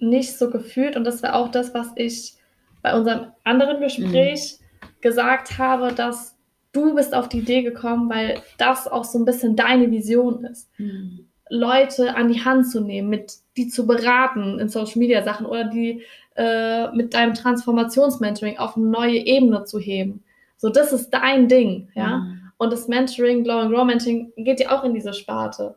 [0.00, 2.34] nicht so gefühlt und das war auch das, was ich
[2.82, 4.86] bei unserem anderen Gespräch mhm.
[5.00, 6.36] gesagt habe, dass
[6.72, 10.68] du bist auf die Idee gekommen, weil das auch so ein bisschen deine Vision ist.
[10.78, 11.26] Mhm.
[11.50, 15.64] Leute an die Hand zu nehmen, mit die zu beraten in Social Media Sachen oder
[15.64, 16.02] die
[16.36, 20.22] äh, mit deinem Transformationsmentoring auf eine neue Ebene zu heben.
[20.56, 22.18] So, das ist dein Ding, ja.
[22.18, 22.40] Mhm.
[22.56, 25.76] Und das Mentoring, Glow and Grow Mentoring geht ja auch in diese Sparte.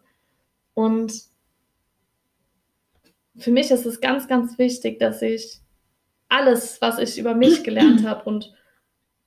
[0.73, 1.13] Und
[3.37, 5.59] für mich ist es ganz, ganz wichtig, dass ich
[6.29, 8.53] alles, was ich über mich gelernt habe und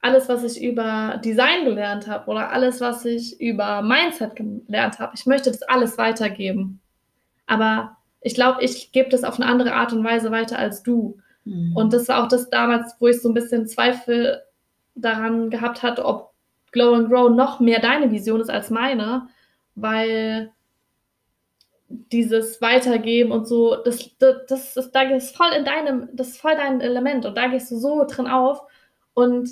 [0.01, 5.13] alles, was ich über Design gelernt habe oder alles, was ich über Mindset gelernt habe,
[5.17, 6.81] ich möchte das alles weitergeben.
[7.47, 11.19] Aber ich glaube, ich gebe das auf eine andere Art und Weise weiter als du.
[11.45, 11.77] Mhm.
[11.77, 14.43] Und das war auch das damals, wo ich so ein bisschen Zweifel
[14.95, 16.33] daran gehabt hatte, ob
[16.73, 19.29] Glow and Grow noch mehr deine Vision ist als meine,
[19.75, 20.53] weil
[21.89, 26.41] dieses Weitergeben und so, das, das, das ist, da ist voll in deinem, das ist
[26.41, 28.61] voll dein Element und da gehst du so drin auf
[29.15, 29.51] und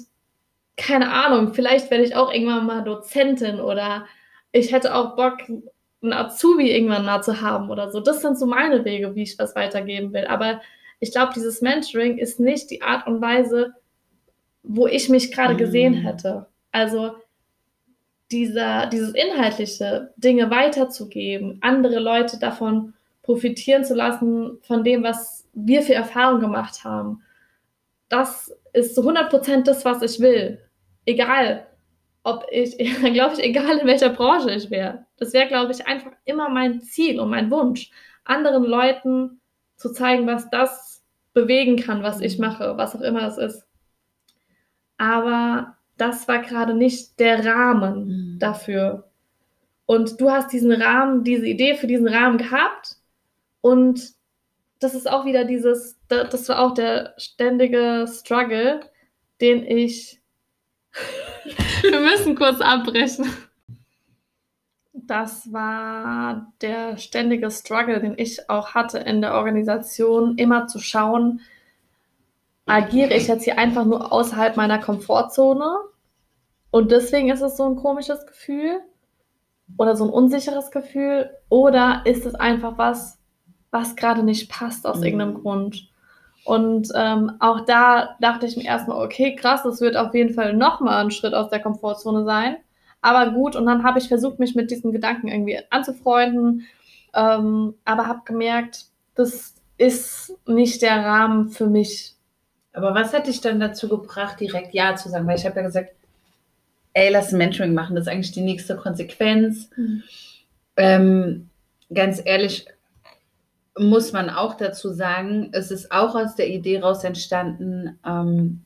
[0.76, 4.06] keine Ahnung, vielleicht werde ich auch irgendwann mal Dozentin oder
[4.50, 5.38] ich hätte auch Bock,
[6.04, 8.00] einen Azubi irgendwann mal zu haben oder so.
[8.00, 10.26] Das sind so meine Wege, wie ich was weitergeben will.
[10.26, 10.60] Aber
[11.00, 13.74] ich glaube, dieses Mentoring ist nicht die Art und Weise,
[14.62, 16.02] wo ich mich gerade gesehen mhm.
[16.02, 16.46] hätte.
[16.72, 17.14] Also
[18.30, 25.82] dieser, dieses inhaltliche, Dinge weiterzugeben, andere Leute davon profitieren zu lassen, von dem, was wir
[25.82, 27.22] für Erfahrungen gemacht haben,
[28.08, 30.60] das ist zu 100% das, was ich will.
[31.06, 31.66] Egal,
[32.22, 35.06] ob ich, glaube ich, egal in welcher Branche ich wäre.
[35.16, 37.90] Das wäre, glaube ich, einfach immer mein Ziel und mein Wunsch,
[38.24, 39.40] anderen Leuten
[39.76, 43.66] zu zeigen, was das bewegen kann, was ich mache, was auch immer es ist.
[44.96, 48.38] Aber das war gerade nicht der Rahmen mhm.
[48.38, 49.10] dafür.
[49.86, 52.96] Und du hast diesen Rahmen, diese Idee für diesen Rahmen gehabt.
[53.60, 54.12] Und
[54.80, 58.80] das ist auch wieder dieses, das war auch der ständige Struggle,
[59.40, 60.20] den ich.
[61.82, 63.26] Wir müssen kurz abbrechen
[65.06, 71.40] das war der ständige Struggle, den ich auch hatte in der Organisation, immer zu schauen,
[72.66, 75.76] agiere ich jetzt hier einfach nur außerhalb meiner Komfortzone
[76.70, 78.80] und deswegen ist es so ein komisches Gefühl
[79.76, 83.18] oder so ein unsicheres Gefühl oder ist es einfach was,
[83.70, 85.04] was gerade nicht passt aus mhm.
[85.04, 85.88] irgendeinem Grund?
[86.44, 90.52] Und ähm, auch da dachte ich mir erstmal, okay, krass, das wird auf jeden Fall
[90.52, 92.56] nochmal ein Schritt aus der Komfortzone sein.
[93.00, 96.66] Aber gut, und dann habe ich versucht, mich mit diesen Gedanken irgendwie anzufreunden,
[97.14, 102.13] ähm, aber habe gemerkt, das ist nicht der Rahmen für mich.
[102.74, 105.26] Aber was hat dich dann dazu gebracht, direkt Ja zu sagen?
[105.26, 105.92] Weil ich habe ja gesagt,
[106.92, 109.70] ey, lass ein Mentoring machen, das ist eigentlich die nächste Konsequenz.
[109.76, 110.02] Mhm.
[110.76, 111.48] Ähm,
[111.92, 112.66] ganz ehrlich,
[113.78, 118.64] muss man auch dazu sagen, es ist auch aus der Idee raus entstanden, ähm,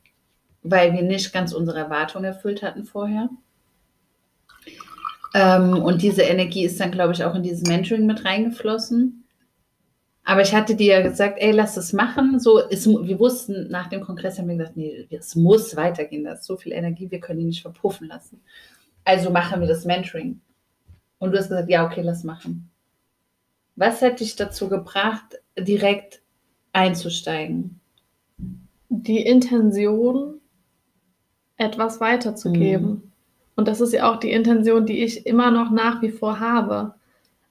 [0.62, 3.28] weil wir nicht ganz unsere Erwartungen erfüllt hatten vorher.
[5.34, 9.24] Ähm, und diese Energie ist dann, glaube ich, auch in dieses Mentoring mit reingeflossen.
[10.28, 12.38] Aber ich hatte dir ja gesagt, ey, lass es machen.
[12.38, 16.24] So, es, wir wussten nach dem Kongress, haben wir gesagt, nee, es muss weitergehen.
[16.24, 18.42] Da ist so viel Energie, wir können ihn nicht verpuffen lassen.
[19.04, 20.42] Also machen wir das Mentoring.
[21.18, 22.68] Und du hast gesagt, ja, okay, lass machen.
[23.74, 26.20] Was hat dich dazu gebracht, direkt
[26.74, 27.80] einzusteigen?
[28.90, 30.42] Die Intention,
[31.56, 32.86] etwas weiterzugeben.
[32.86, 33.12] Mhm.
[33.56, 36.97] Und das ist ja auch die Intention, die ich immer noch nach wie vor habe.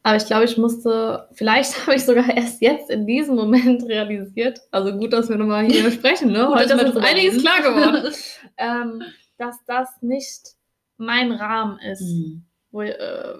[0.08, 4.62] Aber ich glaube, ich musste, vielleicht habe ich sogar erst jetzt in diesem Moment realisiert,
[4.72, 6.48] also gut, dass wir nochmal hier sprechen, ne?
[6.56, 8.14] Heute ist uns einiges klar geworden,
[8.58, 9.04] ähm,
[9.38, 10.54] dass das nicht
[10.96, 12.46] mein Rahmen ist, mhm.
[12.72, 13.36] wo, äh,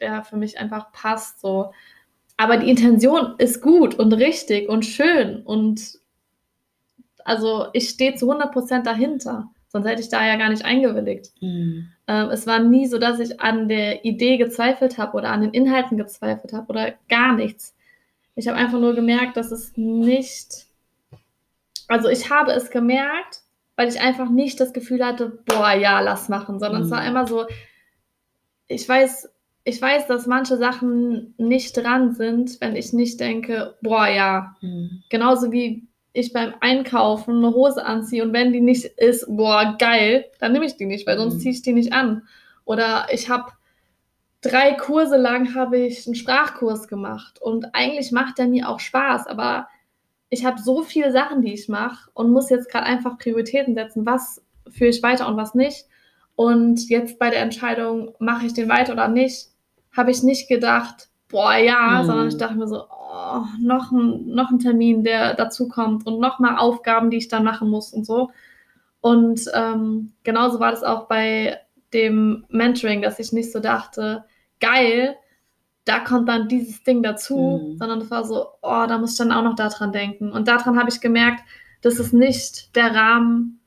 [0.00, 1.40] der für mich einfach passt.
[1.40, 1.72] So
[2.36, 5.98] aber die Intention ist gut und richtig und schön und
[7.24, 9.50] also ich stehe zu 100% dahinter.
[9.74, 11.32] Sonst hätte ich da ja gar nicht eingewilligt.
[11.40, 11.88] Mhm.
[12.06, 15.50] Ähm, es war nie so, dass ich an der Idee gezweifelt habe oder an den
[15.50, 17.74] Inhalten gezweifelt habe oder gar nichts.
[18.36, 20.66] Ich habe einfach nur gemerkt, dass es nicht.
[21.88, 23.40] Also ich habe es gemerkt,
[23.74, 26.86] weil ich einfach nicht das Gefühl hatte, boah, ja, lass machen, sondern mhm.
[26.86, 27.08] es war mhm.
[27.08, 27.44] immer so,
[28.68, 29.28] ich weiß,
[29.64, 34.54] ich weiß, dass manche Sachen nicht dran sind, wenn ich nicht denke, boah, ja.
[34.60, 35.02] Mhm.
[35.10, 40.26] Genauso wie ich beim Einkaufen eine Hose anziehe und wenn die nicht ist, boah, geil,
[40.38, 41.40] dann nehme ich die nicht, weil sonst mhm.
[41.40, 42.22] ziehe ich die nicht an.
[42.64, 43.52] Oder ich habe
[44.40, 49.26] drei Kurse lang habe ich einen Sprachkurs gemacht und eigentlich macht der mir auch Spaß,
[49.26, 49.68] aber
[50.30, 54.06] ich habe so viele Sachen, die ich mache und muss jetzt gerade einfach Prioritäten setzen,
[54.06, 54.40] was
[54.70, 55.86] führe ich weiter und was nicht.
[56.36, 59.48] Und jetzt bei der Entscheidung, mache ich den weiter oder nicht,
[59.96, 62.06] habe ich nicht gedacht, boah, ja, mhm.
[62.06, 62.84] sondern ich dachte mir so,
[63.24, 67.28] oh, noch, ein, noch ein Termin, der dazu kommt und noch mal Aufgaben, die ich
[67.28, 68.30] dann machen muss und so.
[69.00, 71.58] Und ähm, genauso war das auch bei
[71.92, 74.24] dem Mentoring, dass ich nicht so dachte,
[74.60, 75.16] geil,
[75.84, 77.78] da kommt dann dieses Ding dazu, mhm.
[77.78, 80.32] sondern es war so, oh, da muss ich dann auch noch daran denken.
[80.32, 81.42] Und daran habe ich gemerkt,
[81.82, 83.60] das ist nicht der Rahmen,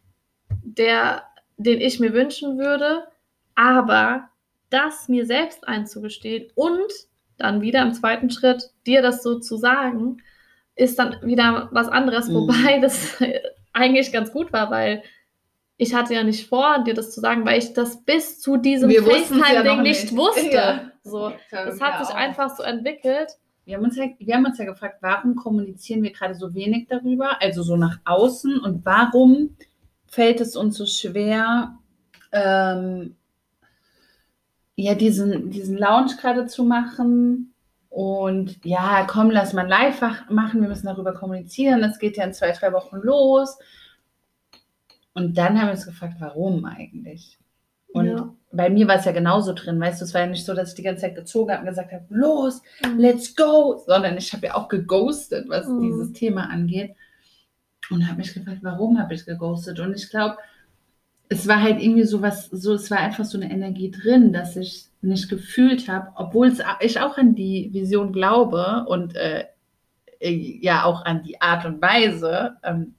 [0.63, 1.23] der,
[1.57, 3.07] den ich mir wünschen würde,
[3.55, 4.29] aber
[4.69, 6.91] das mir selbst einzugestehen und
[7.37, 10.21] dann wieder im zweiten Schritt dir das so zu sagen,
[10.75, 12.35] ist dann wieder was anderes, mhm.
[12.35, 13.17] wobei das
[13.73, 15.03] eigentlich ganz gut war, weil
[15.77, 18.89] ich hatte ja nicht vor, dir das zu sagen, weil ich das bis zu diesem
[18.89, 20.03] FaceTime-Ding ja nicht.
[20.03, 20.15] nicht.
[20.15, 20.51] wusste.
[20.51, 20.91] Ja.
[21.03, 22.19] So, das hat sich auch.
[22.19, 23.29] einfach so entwickelt.
[23.63, 26.87] Wir haben, uns ja, wir haben uns ja gefragt, warum kommunizieren wir gerade so wenig
[26.87, 29.57] darüber, also so nach außen und warum
[30.07, 31.77] fällt es uns so schwer,
[32.31, 33.16] ähm,
[34.77, 37.53] ja, diesen, diesen Lounge gerade zu machen.
[37.89, 41.81] Und ja, komm, lass mal live machen, wir müssen darüber kommunizieren.
[41.81, 43.57] Das geht ja in zwei, drei Wochen los.
[45.13, 47.39] Und dann haben wir uns gefragt, warum eigentlich?
[47.87, 48.35] Und ja.
[48.51, 50.69] bei mir war es ja genauso drin, weißt du, es war ja nicht so, dass
[50.69, 52.99] ich die ganze Zeit gezogen habe und gesagt habe, los, mhm.
[52.99, 55.81] let's go, sondern ich habe ja auch geghostet, was mhm.
[55.81, 56.95] dieses Thema angeht.
[57.89, 59.79] Und habe mich gefragt, warum habe ich geghostet?
[59.79, 60.37] Und ich glaube,
[61.29, 64.55] es war halt irgendwie so was, so, es war einfach so eine Energie drin, dass
[64.55, 69.45] ich nicht gefühlt habe, obwohl ich auch an die Vision glaube und äh,
[70.19, 72.95] äh, ja auch an die Art und Weise ähm,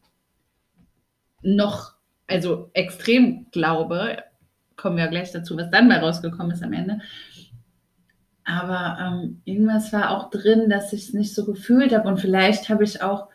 [1.42, 1.94] noch,
[2.26, 4.18] also extrem glaube,
[4.76, 7.00] kommen wir gleich dazu, was dann mal rausgekommen ist am Ende.
[8.44, 12.68] Aber ähm, irgendwas war auch drin, dass ich es nicht so gefühlt habe und vielleicht
[12.68, 13.28] habe ich auch,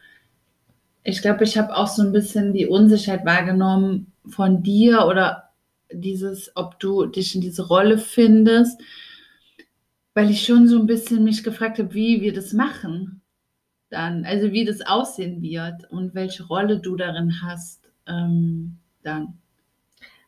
[1.03, 5.49] ich glaube, ich habe auch so ein bisschen die Unsicherheit wahrgenommen, von dir oder
[5.91, 8.81] dieses, ob du dich in diese Rolle findest,
[10.13, 13.21] weil ich schon so ein bisschen mich gefragt habe, wie wir das machen
[13.93, 19.37] dann, also wie das aussehen wird und welche Rolle du darin hast ähm, dann.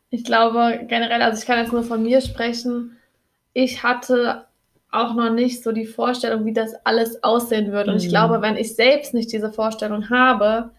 [0.08, 2.96] Ich glaube generell, also ich kann jetzt nur von mir sprechen,
[3.52, 4.46] ich hatte
[4.92, 7.88] auch noch nicht so die Vorstellung, wie das alles aussehen wird.
[7.88, 8.00] Und mhm.
[8.00, 10.70] ich glaube, wenn ich selbst nicht diese Vorstellung habe,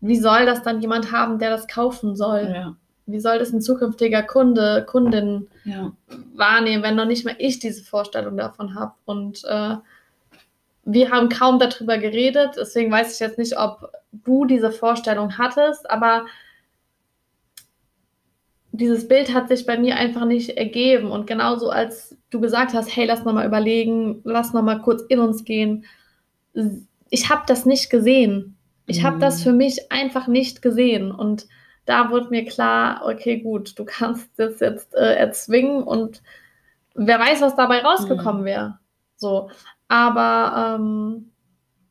[0.00, 2.50] wie soll das dann jemand haben, der das kaufen soll?
[2.54, 2.76] Ja.
[3.06, 5.92] Wie soll das ein zukünftiger Kunde, Kundin Ja.
[6.34, 8.92] wahrnehmen, wenn noch nicht mal ich diese Vorstellung davon habe.
[9.04, 9.76] Und äh,
[10.84, 15.90] wir haben kaum darüber geredet, deswegen weiß ich jetzt nicht, ob du diese Vorstellung hattest,
[15.90, 16.26] aber
[18.72, 21.10] dieses Bild hat sich bei mir einfach nicht ergeben.
[21.10, 25.44] Und genauso als du gesagt hast, hey, lass nochmal überlegen, lass nochmal kurz in uns
[25.44, 25.84] gehen.
[27.10, 28.56] Ich habe das nicht gesehen.
[28.90, 29.42] Ich habe das Mhm.
[29.44, 31.10] für mich einfach nicht gesehen.
[31.12, 31.46] Und
[31.86, 36.22] da wurde mir klar, okay, gut, du kannst das jetzt äh, erzwingen und
[36.94, 38.46] wer weiß, was dabei rausgekommen Mhm.
[38.46, 38.78] wäre.
[39.16, 39.50] So.
[39.88, 41.30] Aber ähm,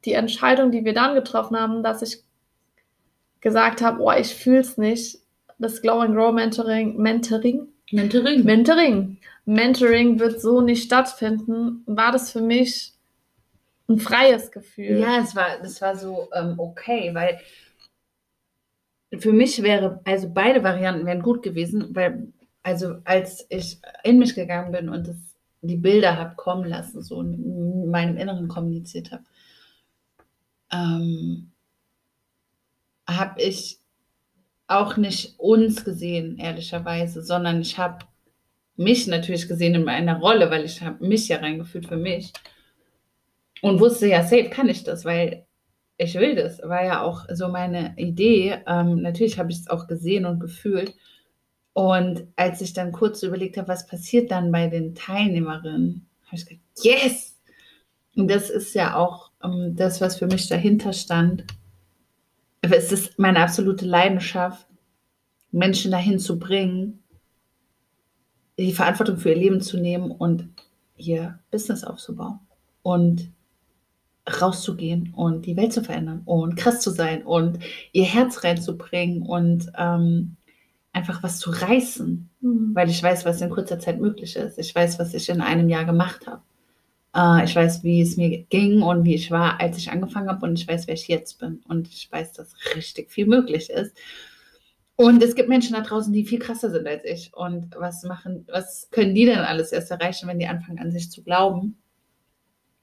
[0.05, 2.23] die Entscheidung, die wir dann getroffen haben, dass ich
[3.41, 5.19] gesagt habe, oh, ich fühle es nicht,
[5.57, 8.43] das Glow and Grow Mentoring, Mentoring, Mentoring.
[8.45, 12.93] Mentoring, Mentoring wird so nicht stattfinden, war das für mich
[13.89, 14.99] ein freies Gefühl.
[14.99, 17.39] Ja, es war, das war so ähm, okay, weil
[19.17, 22.31] für mich wäre, also beide Varianten wären gut gewesen, weil,
[22.61, 25.17] also als ich in mich gegangen bin und das,
[25.61, 29.23] die Bilder habe kommen lassen, so in meinem Inneren kommuniziert habe,
[30.71, 31.51] ähm,
[33.07, 33.79] habe ich
[34.67, 38.05] auch nicht uns gesehen, ehrlicherweise, sondern ich habe
[38.75, 42.31] mich natürlich gesehen in meiner Rolle, weil ich habe mich ja reingefühlt für mich
[43.61, 45.45] und wusste ja, safe kann ich das, weil
[45.97, 46.61] ich will das.
[46.61, 48.59] War ja auch so meine Idee.
[48.65, 50.95] Ähm, natürlich habe ich es auch gesehen und gefühlt.
[51.73, 56.45] Und als ich dann kurz überlegt habe, was passiert dann bei den Teilnehmerinnen, habe ich
[56.45, 57.37] gedacht, yes!
[58.15, 61.45] Und das ist ja auch ähm, das, was für mich dahinter stand.
[62.61, 64.67] Es ist meine absolute Leidenschaft,
[65.51, 67.03] Menschen dahin zu bringen,
[68.57, 70.49] die Verantwortung für ihr Leben zu nehmen und
[70.97, 72.39] ihr Business aufzubauen.
[72.83, 73.31] Und
[74.29, 77.59] rauszugehen und die Welt zu verändern und krass zu sein und
[77.91, 80.35] ihr Herz reinzubringen und ähm,
[80.93, 82.71] einfach was zu reißen, Mhm.
[82.73, 84.57] weil ich weiß, was in kurzer Zeit möglich ist.
[84.57, 86.41] Ich weiß, was ich in einem Jahr gemacht habe.
[87.15, 90.45] Äh, ich weiß, wie es mir ging und wie ich war, als ich angefangen habe
[90.45, 93.95] und ich weiß, wer ich jetzt bin und ich weiß, dass richtig viel möglich ist.
[94.95, 97.33] Und es gibt Menschen da draußen, die viel krasser sind als ich.
[97.33, 101.09] Und was machen, was können die denn alles erst erreichen, wenn die anfangen an sich
[101.09, 101.77] zu glauben?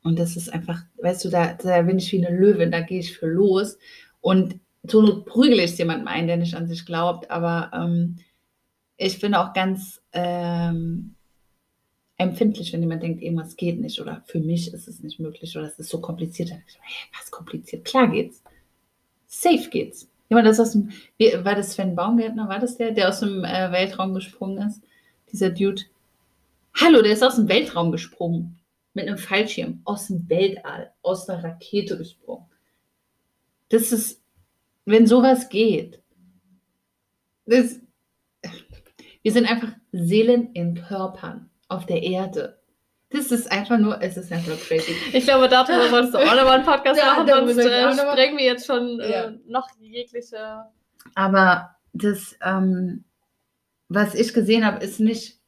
[0.07, 3.01] Und das ist einfach, weißt du, da, da bin ich wie eine Löwin, da gehe
[3.01, 3.77] ich für los.
[4.21, 7.29] Und zur Not prügele ich jemanden ein, der nicht an sich glaubt.
[7.29, 8.19] Aber ähm,
[8.99, 11.17] ich bin auch ganz ähm,
[12.19, 15.67] empfindlich, wenn jemand denkt, irgendwas geht nicht oder für mich ist es nicht möglich oder
[15.67, 16.53] es ist so kompliziert.
[16.53, 17.85] Dann ich, hey, was kompliziert?
[17.85, 18.45] Klar geht's.
[19.27, 20.09] Safe geht's.
[20.29, 20.93] Jemand, das aus dem,
[21.43, 24.83] war das Sven Baumgärtner, war das der, der aus dem äh, Weltraum gesprungen ist?
[25.33, 25.83] Dieser Dude.
[26.81, 28.61] Hallo, der ist aus dem Weltraum gesprungen.
[28.97, 29.83] Mit einem Fallschirm.
[29.85, 30.91] Aus dem Weltall.
[31.03, 32.47] Aus einer Rakete gesprungen.
[33.69, 34.23] Das ist,
[34.87, 36.03] wenn sowas geht,
[37.45, 37.79] das,
[39.23, 42.59] wir sind einfach Seelen in Körpern auf der Erde.
[43.11, 44.95] Das ist einfach nur, es ist einfach crazy.
[45.13, 48.45] Ich glaube, darüber wolltest du auch nochmal einen Podcast Ja, machen, sonst äh, sprengen wir
[48.47, 49.33] jetzt schon äh, Ja.
[49.47, 50.65] noch jegliche.
[51.15, 53.05] Aber das, ähm,
[53.91, 55.39] was ich gesehen habe, ist nicht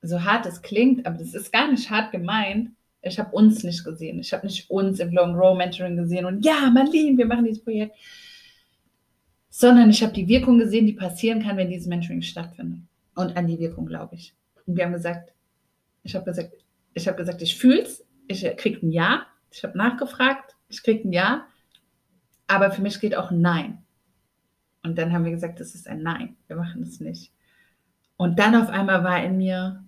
[0.00, 2.70] so hart es klingt, aber das ist gar nicht hart gemeint.
[3.08, 4.18] Ich habe uns nicht gesehen.
[4.18, 7.62] Ich habe nicht uns im Long Row Mentoring gesehen und ja, Marlene, wir machen dieses
[7.62, 7.96] Projekt.
[9.50, 12.80] Sondern ich habe die Wirkung gesehen, die passieren kann, wenn dieses Mentoring stattfindet.
[13.14, 14.34] Und an die Wirkung glaube ich.
[14.66, 15.32] Und wir haben gesagt,
[16.04, 16.52] ich habe gesagt,
[16.94, 19.26] ich habe gesagt, ich fühle es, ich kriege ein Ja.
[19.50, 21.46] Ich habe nachgefragt, ich kriege ein Ja.
[22.46, 23.78] Aber für mich geht auch ein Nein.
[24.82, 27.32] Und dann haben wir gesagt, das ist ein Nein, wir machen das nicht.
[28.16, 29.84] Und dann auf einmal war in mir,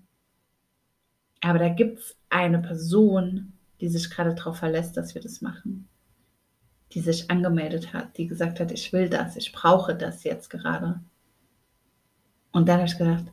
[1.40, 5.88] aber da gibt es eine Person, die sich gerade darauf verlässt, dass wir das machen.
[6.92, 11.00] Die sich angemeldet hat, die gesagt hat, ich will das, ich brauche das jetzt gerade.
[12.52, 13.24] Und dann habe ich gedacht,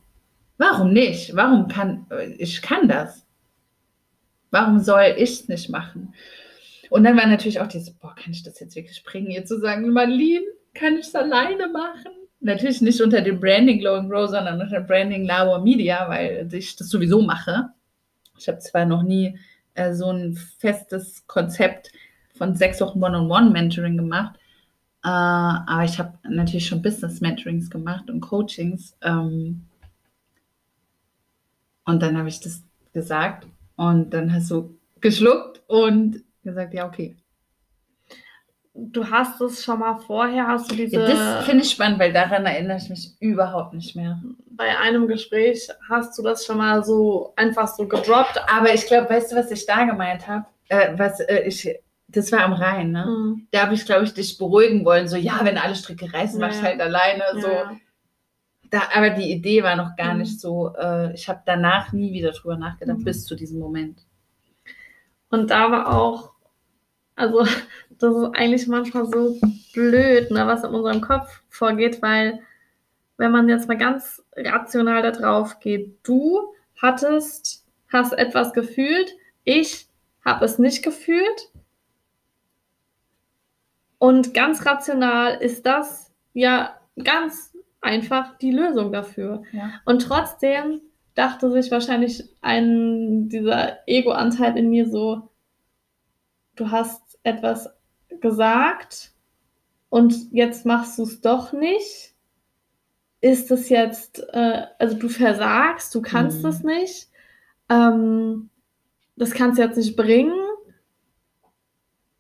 [0.57, 1.35] warum nicht?
[1.35, 2.05] Warum kann,
[2.37, 3.25] ich kann das.
[4.51, 6.13] Warum soll ich es nicht machen?
[6.89, 9.59] Und dann war natürlich auch dieses, boah, kann ich das jetzt wirklich bringen, ihr zu
[9.59, 12.11] sagen, Marlene, kann ich es alleine machen?
[12.39, 16.75] Natürlich nicht unter dem Branding Glow and Grow, sondern unter Branding Lauer Media, weil ich
[16.75, 17.69] das sowieso mache.
[18.37, 19.37] Ich habe zwar noch nie
[19.73, 21.91] äh, so ein festes Konzept
[22.35, 24.35] von sechs Wochen One-on-One-Mentoring gemacht,
[25.03, 28.95] äh, aber ich habe natürlich schon Business-Mentorings gemacht und Coachings.
[29.01, 29.65] Ähm,
[31.85, 32.63] und dann habe ich das
[32.93, 37.15] gesagt und dann hast du geschluckt und gesagt, ja, okay.
[38.79, 40.97] Du hast es schon mal vorher, hast du diese.
[40.99, 44.21] Ja, das finde ich spannend, weil daran erinnere ich mich überhaupt nicht mehr.
[44.51, 48.39] bei einem Gespräch hast du das schon mal so einfach so gedroppt.
[48.51, 50.45] Aber ich glaube, weißt du, was ich da gemeint habe?
[50.69, 51.69] Äh, was äh, ich,
[52.07, 53.05] das war am Rhein, ne?
[53.05, 53.47] Mhm.
[53.51, 55.07] Da habe ich, glaube ich, dich beruhigen wollen.
[55.07, 56.63] So, ja, wenn alle Stricke reißen, mach ich Ja.
[56.63, 57.23] halt alleine.
[57.33, 57.71] So, Ja.
[58.69, 60.19] da, aber die Idee war noch gar Mhm.
[60.21, 63.03] nicht so, äh, ich habe danach nie wieder drüber nachgedacht, Mhm.
[63.05, 64.05] bis zu diesem Moment.
[65.29, 66.31] Und da war auch,
[67.17, 67.43] also
[67.99, 69.37] das ist eigentlich manchmal so
[69.73, 72.39] blöd, ne, was in unserem Kopf vorgeht, weil
[73.17, 79.11] wenn man jetzt mal ganz rational da drauf geht, du hattest, hast etwas gefühlt,
[79.43, 79.87] ich
[80.23, 81.51] habe es nicht gefühlt.
[83.97, 89.41] Und ganz rational ist das ja ganz einfach die Lösung dafür.
[89.51, 89.71] Ja.
[89.85, 90.81] Und trotzdem
[91.15, 95.29] dachte sich wahrscheinlich ein, dieser Ego-Anteil in mir so,
[96.57, 97.69] du hast etwas
[98.21, 99.11] gesagt
[99.89, 102.13] und jetzt machst du es doch nicht.
[103.21, 106.49] Ist es jetzt, äh, also du versagst, du kannst Mhm.
[106.49, 107.09] es nicht,
[107.69, 108.49] ähm,
[109.15, 110.37] das kannst du jetzt nicht bringen.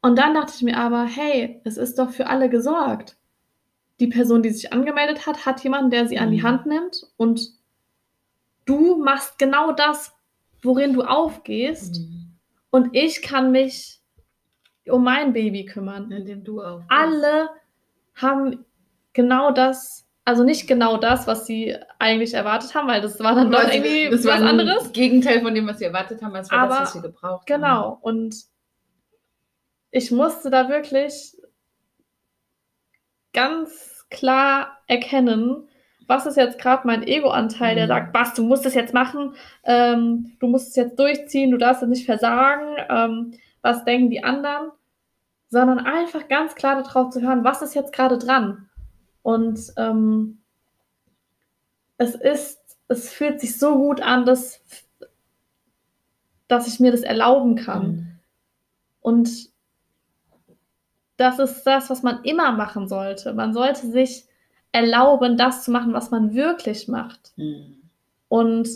[0.01, 3.17] Und dann dachte ich mir aber, hey, es ist doch für alle gesorgt.
[3.99, 6.43] Die Person, die sich angemeldet hat, hat jemanden, der sie an die Mhm.
[6.43, 7.51] Hand nimmt und
[8.65, 10.13] du machst genau das,
[10.63, 11.99] worin du aufgehst.
[12.69, 14.01] Und ich kann mich
[14.91, 16.11] um mein Baby kümmern.
[16.11, 16.81] Indem du auch.
[16.89, 17.49] Alle
[18.15, 18.65] haben
[19.13, 23.51] genau das, also nicht genau das, was sie eigentlich erwartet haben, weil das war dann
[23.51, 24.91] doch irgendwie das was war ein anderes.
[24.91, 27.61] Gegenteil von dem, was wir erwartet haben, als war Aber- das, was wir gebraucht haben.
[27.61, 27.97] Genau.
[28.01, 28.35] Und
[29.91, 31.35] ich musste da wirklich
[33.33, 35.67] ganz klar erkennen,
[36.07, 37.89] was ist jetzt gerade mein Ego-Anteil, der Mhm.
[37.89, 41.83] sagt, was, du musst es jetzt machen, ähm, du musst es jetzt durchziehen, du darfst
[41.83, 44.71] es nicht versagen, ähm, was denken die anderen,
[45.49, 48.69] sondern einfach ganz klar darauf zu hören, was ist jetzt gerade dran.
[49.21, 50.39] Und ähm,
[51.97, 54.61] es ist, es fühlt sich so gut an, dass,
[56.47, 57.87] dass ich mir das erlauben kann.
[57.87, 58.07] Mhm.
[59.01, 59.49] Und
[61.17, 63.33] das ist das, was man immer machen sollte.
[63.33, 64.25] Man sollte sich
[64.71, 67.31] erlauben, das zu machen, was man wirklich macht.
[67.37, 67.77] Mhm.
[68.29, 68.69] Und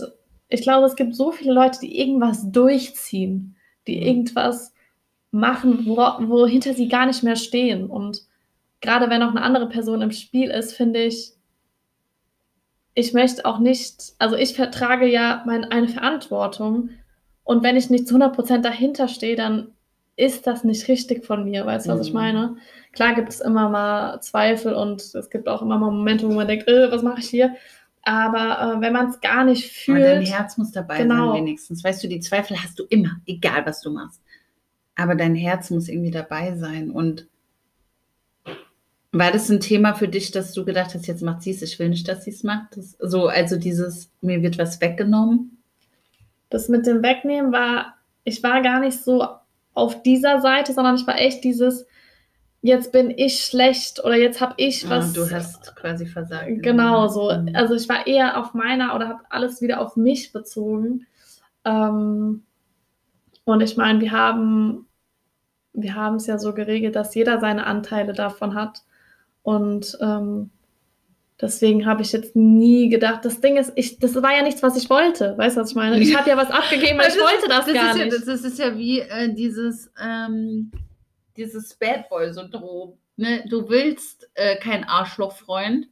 [0.48, 3.56] ich glaube, es gibt so viele Leute, die irgendwas durchziehen,
[3.88, 4.08] die Mhm.
[4.08, 4.74] irgendwas
[5.32, 7.88] machen, wo, wohinter sie gar nicht mehr stehen.
[7.90, 8.22] Und
[8.82, 11.34] gerade wenn auch eine andere Person im Spiel ist, finde ich,
[12.94, 16.90] ich möchte auch nicht, also ich vertrage ja meine, eine Verantwortung.
[17.44, 19.72] Und wenn ich nicht zu 100% dahinter stehe, dann
[20.18, 21.66] ist das nicht richtig von mir.
[21.66, 22.20] Weißt du, was ich Mhm.
[22.20, 22.58] meine?
[22.92, 26.48] Klar gibt es immer mal Zweifel und es gibt auch immer mal Momente, wo man
[26.48, 27.56] denkt, äh, was mache ich hier?
[28.04, 31.32] Aber äh, wenn man es gar nicht Aber dein fühlt, Herz muss dabei Genau.
[31.32, 31.84] sein, wenigstens.
[31.84, 34.22] Weißt du, die Zweifel hast du immer, egal was du machst.
[34.96, 36.92] Aber dein Herz muss irgendwie dabei sein.
[36.92, 37.28] Und
[39.12, 41.80] war das ein Thema für dich, dass du gedacht hast, jetzt macht sie es, ich
[41.80, 42.78] will nicht, dass sie es macht?
[42.78, 45.58] Das, so, also dieses, mir wird was weggenommen.
[46.50, 49.26] das mit dem Wegnehmen war, ich war gar nicht so
[49.74, 51.86] auf dieser Seite, sondern ich war echt dieses,
[52.62, 55.14] jetzt bin ich schlecht oder jetzt habe ich Ah, was.
[55.14, 56.62] du hast quasi versagt.
[56.62, 57.32] Genau so.
[57.34, 57.56] Mhm.
[57.56, 61.06] Also ich war eher auf meiner oder habe alles wieder auf mich bezogen.
[61.66, 62.44] Ähm,
[63.46, 64.88] und ich meine, wir haben
[65.74, 68.84] wir haben es ja so geregelt, dass jeder seine Anteile davon hat.
[69.44, 70.52] Und ähm,
[71.40, 74.76] deswegen habe ich jetzt nie gedacht, das Ding ist, ich, das war ja nichts, was
[74.76, 75.38] ich wollte.
[75.38, 76.00] Weißt du, was ich meine?
[76.00, 78.14] Ich habe ja was abgegeben, weil ich wollte das, gar ist ja, nicht.
[78.14, 80.72] das, das ist ja wie äh, dieses, ähm,
[81.38, 82.98] dieses Bad Boy-Syndrom.
[83.18, 83.44] Ne?
[83.50, 85.88] Du willst äh, keinen Arschlochfreund,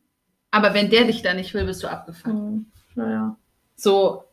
[0.51, 2.35] aber wenn der dich da nicht will, bist du abgefuckt.
[2.35, 3.37] Hm, naja.
[3.75, 4.25] So,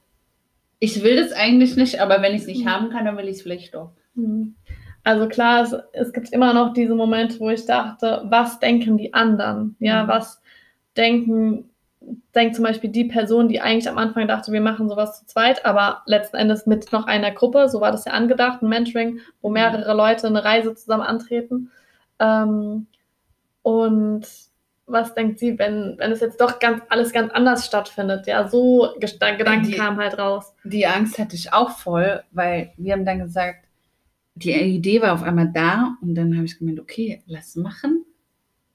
[0.78, 2.70] ich will das eigentlich nicht, aber wenn ich es nicht Mhm.
[2.70, 3.90] haben kann, dann will ich es vielleicht doch.
[4.14, 4.54] Hm.
[5.04, 9.14] Also klar, es, es gibt immer noch diese Momente, wo ich dachte, was denken die
[9.14, 9.76] anderen?
[9.78, 10.08] Ja, Mhm.
[10.08, 10.42] was
[10.96, 11.70] denken,
[12.34, 15.64] denkt zum Beispiel die Person, die eigentlich am Anfang dachte, wir machen sowas zu zweit,
[15.64, 19.48] aber letzten Endes mit noch einer Gruppe, so war das ja angedacht, ein Mentoring, wo
[19.48, 21.70] mehrere Leute eine Reise zusammen antreten.
[22.18, 22.86] Ähm,
[23.62, 24.22] und
[24.86, 28.26] was denkt sie, wenn, wenn es jetzt doch ganz, alles ganz anders stattfindet?
[28.26, 30.54] Ja, so Gedanken die- kamen halt raus.
[30.64, 33.66] Die Angst hatte ich auch voll, weil wir haben dann gesagt,
[34.34, 38.04] die Idee war auf einmal da und dann habe ich gemeint, okay, lass machen.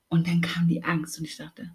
[0.09, 1.72] Und dann kam die Angst und ich dachte,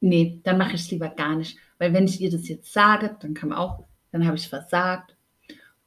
[0.00, 1.56] nee, dann mache ich es lieber gar nicht.
[1.78, 5.16] Weil wenn ich ihr das jetzt sage, dann kam auch, dann habe ich versagt.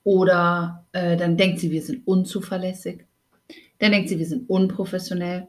[0.03, 3.05] Oder äh, dann denkt sie, wir sind unzuverlässig.
[3.79, 5.47] Dann denkt sie, wir sind unprofessionell.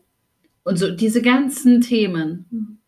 [0.67, 2.47] Und so diese ganzen Themen.
[2.51, 2.79] Mhm.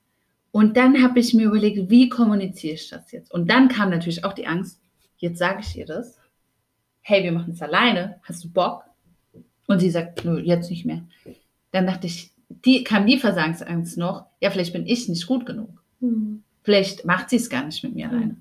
[0.50, 3.30] Und dann habe ich mir überlegt, wie kommuniziere ich das jetzt?
[3.32, 4.80] Und dann kam natürlich auch die Angst,
[5.18, 6.18] jetzt sage ich ihr das.
[7.02, 8.18] Hey, wir machen es alleine.
[8.24, 8.82] Hast du Bock?
[9.68, 11.04] Und sie sagt, nö, jetzt nicht mehr.
[11.70, 12.32] Dann dachte ich,
[12.64, 15.70] die, kam die Versagensangst noch, ja, vielleicht bin ich nicht gut genug.
[16.00, 16.42] Hm.
[16.64, 18.14] Vielleicht macht sie es gar nicht mit mir Mhm.
[18.14, 18.36] alleine.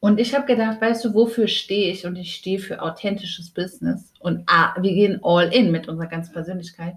[0.00, 2.04] Und ich habe gedacht, weißt du, wofür stehe ich?
[2.04, 4.12] Und ich stehe für authentisches Business.
[4.20, 6.96] Und ah, wir gehen all in mit unserer ganzen Persönlichkeit.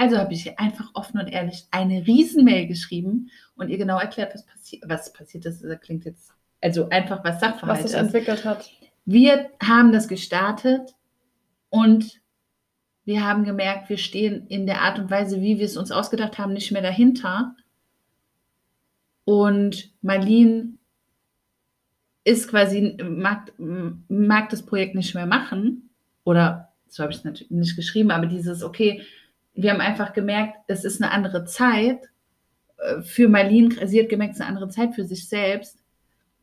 [0.00, 4.32] Also habe ich ihr einfach offen und ehrlich eine Riesenmail geschrieben und ihr genau erklärt,
[4.32, 5.62] was, passi was passiert ist.
[5.62, 6.32] Das klingt jetzt,
[6.62, 8.70] also einfach was Sachverhalt Was sich entwickelt hat.
[9.04, 10.94] Wir haben das gestartet
[11.68, 12.22] und
[13.04, 16.38] wir haben gemerkt, wir stehen in der Art und Weise, wie wir es uns ausgedacht
[16.38, 17.54] haben, nicht mehr dahinter.
[19.26, 20.78] Und Marlene
[22.24, 25.90] ist quasi, mag, mag das Projekt nicht mehr machen.
[26.24, 29.02] Oder so habe ich es natürlich nicht geschrieben, aber dieses, okay,
[29.54, 32.00] wir haben einfach gemerkt, es ist eine andere Zeit.
[32.78, 35.78] Äh, für Marlene, sie hat gemerkt, es ist eine andere Zeit für sich selbst.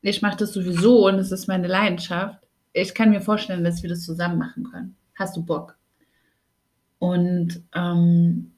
[0.01, 2.39] Ich mache das sowieso und es ist meine Leidenschaft.
[2.73, 4.95] Ich kann mir vorstellen, dass wir das zusammen machen können.
[5.15, 5.77] Hast du Bock?
[6.99, 8.53] Und ähm,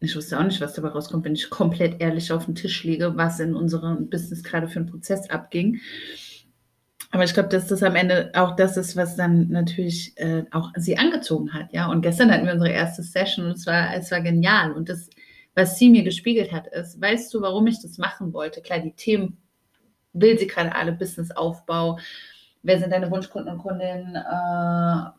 [0.00, 3.16] ich wusste auch nicht, was dabei rauskommt, wenn ich komplett ehrlich auf den Tisch lege,
[3.16, 5.80] was in unserem Business gerade für einen Prozess abging.
[7.20, 10.70] Aber ich glaube, dass das am Ende auch das ist, was dann natürlich äh, auch
[10.76, 11.90] sie angezogen hat, ja.
[11.90, 14.72] Und gestern hatten wir unsere erste Session und es war, es war genial.
[14.72, 15.10] Und das,
[15.54, 18.62] was sie mir gespiegelt hat, ist, weißt du, warum ich das machen wollte?
[18.62, 19.36] Klar, die Themen
[20.14, 21.98] will sie gerade alle, Businessaufbau,
[22.62, 25.10] wer sind deine Wunschkunden und Kundinnen, äh,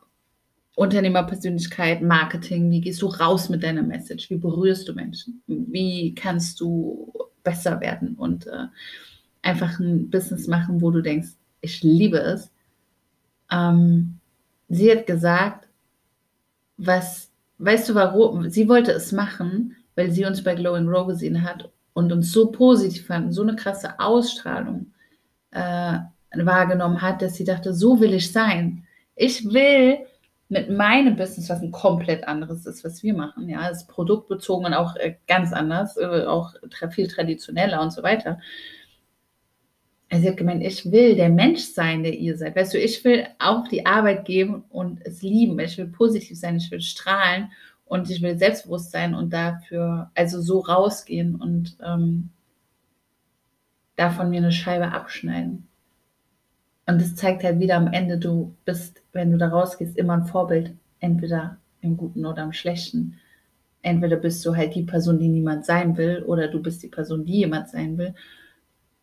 [0.74, 6.58] Unternehmerpersönlichkeit, Marketing, wie gehst du raus mit deiner Message, wie berührst du Menschen, wie kannst
[6.58, 7.12] du
[7.44, 8.66] besser werden und äh,
[9.42, 11.28] einfach ein Business machen, wo du denkst,
[11.62, 12.50] ich liebe es.
[13.50, 14.18] Ähm,
[14.68, 15.68] sie hat gesagt,
[16.76, 18.50] was, weißt du warum?
[18.50, 22.50] Sie wollte es machen, weil sie uns bei Glowing Grow gesehen hat und uns so
[22.50, 24.92] positiv fanden, so eine krasse Ausstrahlung
[25.52, 25.98] äh,
[26.34, 28.84] wahrgenommen hat, dass sie dachte, so will ich sein.
[29.14, 29.98] Ich will
[30.48, 33.48] mit meinem Business, was ein komplett anderes ist, was wir machen.
[33.48, 36.54] Ja, ist produktbezogen und auch äh, ganz anders, äh, auch
[36.90, 38.38] viel traditioneller und so weiter.
[40.12, 42.54] Also hat gemeint, ich will der Mensch sein, der ihr seid.
[42.54, 45.58] Weißt du, ich will auch die Arbeit geben und es lieben.
[45.58, 47.50] Ich will positiv sein, ich will strahlen
[47.86, 52.28] und ich will selbstbewusst sein und dafür, also so rausgehen und ähm,
[53.96, 55.66] davon mir eine Scheibe abschneiden.
[56.86, 60.26] Und das zeigt halt wieder am Ende, du bist, wenn du da rausgehst, immer ein
[60.26, 63.18] Vorbild, entweder im Guten oder im Schlechten.
[63.80, 67.24] Entweder bist du halt die Person, die niemand sein will, oder du bist die Person,
[67.24, 68.14] die jemand sein will.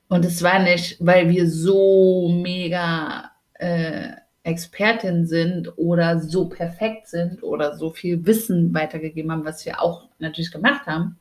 [0.09, 4.09] Und es war nicht, weil wir so mega äh,
[4.41, 10.09] Expertin sind oder so perfekt sind oder so viel Wissen weitergegeben haben, was wir auch
[10.17, 11.19] natürlich gemacht haben,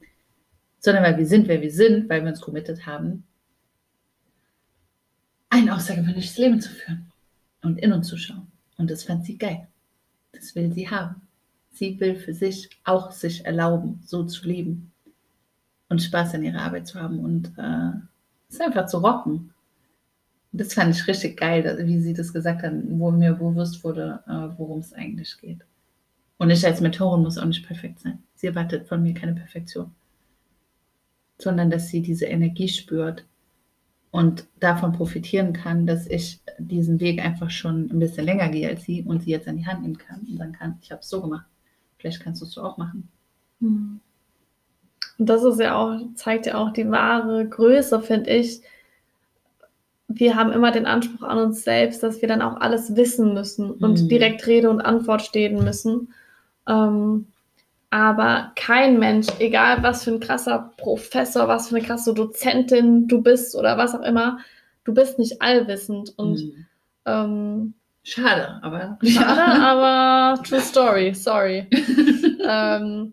[0.79, 3.25] sondern weil wir sind, wer wir sind, weil wir uns committed haben,
[5.51, 7.13] ein außergewöhnliches Leben zu führen
[7.63, 8.47] und in uns zu schauen.
[8.79, 9.69] Und das fand sie geil.
[10.33, 11.21] Das will sie haben.
[11.73, 14.93] Sie will für sich auch sich erlauben, so zu leben
[15.91, 17.93] und Spaß an ihrer Arbeit zu haben und äh,
[18.49, 19.53] es einfach zu rocken.
[20.53, 24.59] Das fand ich richtig geil, wie sie das gesagt hat, wo mir bewusst wurde, äh,
[24.59, 25.61] worum es eigentlich geht.
[26.39, 28.23] Und ich als Mentorin muss auch nicht perfekt sein.
[28.35, 29.91] Sie erwartet von mir keine Perfektion,
[31.39, 33.25] sondern dass sie diese Energie spürt,
[34.11, 38.85] und davon profitieren kann, dass ich diesen Weg einfach schon ein bisschen länger gehe als
[38.85, 41.09] sie und sie jetzt in die Hand nehmen kann und sagen kann, ich habe es
[41.09, 41.47] so gemacht.
[41.99, 43.09] Vielleicht kannst du es so auch machen.
[43.61, 44.01] Hm.
[45.19, 48.63] Und das ist ja auch, zeigt ja auch die wahre Größe, finde ich.
[50.07, 53.71] Wir haben immer den Anspruch an uns selbst, dass wir dann auch alles wissen müssen
[53.71, 54.09] und mhm.
[54.09, 56.15] direkt Rede und Antwort stehen müssen.
[56.67, 57.27] Ähm,
[57.91, 63.23] aber kein Mensch, egal was für ein krasser Professor, was für eine krasse Dozentin du
[63.23, 64.39] bist oder was auch immer,
[64.85, 66.13] du bist nicht allwissend.
[66.17, 66.67] Und mhm.
[67.07, 71.67] ähm, schade, aber schade, aber true story, sorry.
[72.47, 73.13] ähm,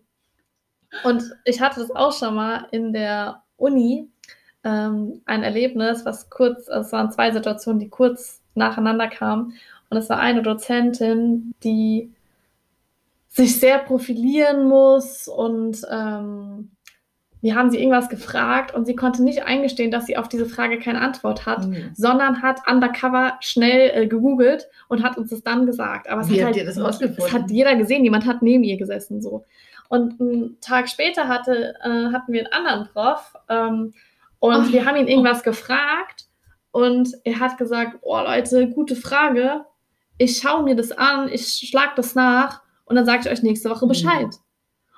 [1.04, 4.08] und ich hatte das auch schon mal in der Uni,
[4.64, 9.54] ähm, ein Erlebnis, was kurz, es waren zwei Situationen, die kurz nacheinander kamen.
[9.88, 12.12] Und es war eine Dozentin, die
[13.28, 16.70] sich sehr profilieren muss und ähm,
[17.42, 20.78] wir haben sie irgendwas gefragt und sie konnte nicht eingestehen, dass sie auf diese Frage
[20.78, 21.90] keine Antwort hat, mhm.
[21.94, 26.08] sondern hat undercover schnell äh, gegoogelt und hat uns das dann gesagt.
[26.08, 29.20] Aber es Wie hat, halt, das es hat jeder gesehen, jemand hat neben ihr gesessen
[29.20, 29.44] so.
[29.88, 33.94] Und einen Tag später hatte, äh, hatten wir einen anderen Prof ähm,
[34.38, 34.72] und oh.
[34.72, 36.26] wir haben ihn irgendwas gefragt
[36.72, 39.64] und er hat gesagt, oh Leute, gute Frage.
[40.18, 43.70] Ich schaue mir das an, ich schlage das nach und dann sage ich euch nächste
[43.70, 43.90] Woche mhm.
[43.90, 44.26] Bescheid.
[44.26, 44.46] Mhm.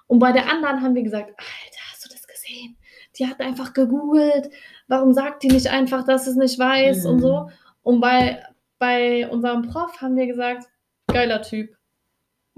[0.08, 2.76] Und bei der anderen haben wir gesagt, Alter, hast du das gesehen?
[3.18, 4.50] Die hat einfach gegoogelt.
[4.88, 7.10] Warum sagt die nicht einfach, dass es nicht weiß mhm.
[7.10, 7.50] und so?
[7.82, 8.42] Und bei,
[8.78, 10.66] bei unserem Prof haben wir gesagt,
[11.06, 11.77] geiler Typ.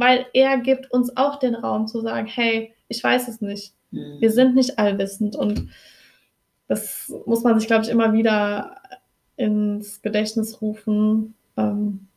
[0.01, 3.74] Weil er gibt uns auch den Raum zu sagen, hey, ich weiß es nicht.
[3.90, 4.16] Mhm.
[4.20, 5.36] Wir sind nicht allwissend.
[5.36, 5.68] Und
[6.66, 8.76] das muss man sich, glaube ich, immer wieder
[9.36, 11.34] ins Gedächtnis rufen.
[11.57, 12.09] Ähm,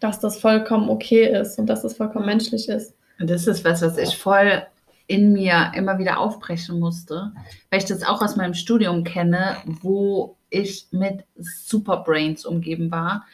[0.00, 2.94] dass das vollkommen okay ist und dass es vollkommen menschlich ist.
[3.18, 4.62] Das ist was, was ich voll
[5.06, 7.32] in mir immer wieder aufbrechen musste,
[7.70, 13.24] weil ich das auch aus meinem Studium kenne, wo ich mit Superbrains umgeben war.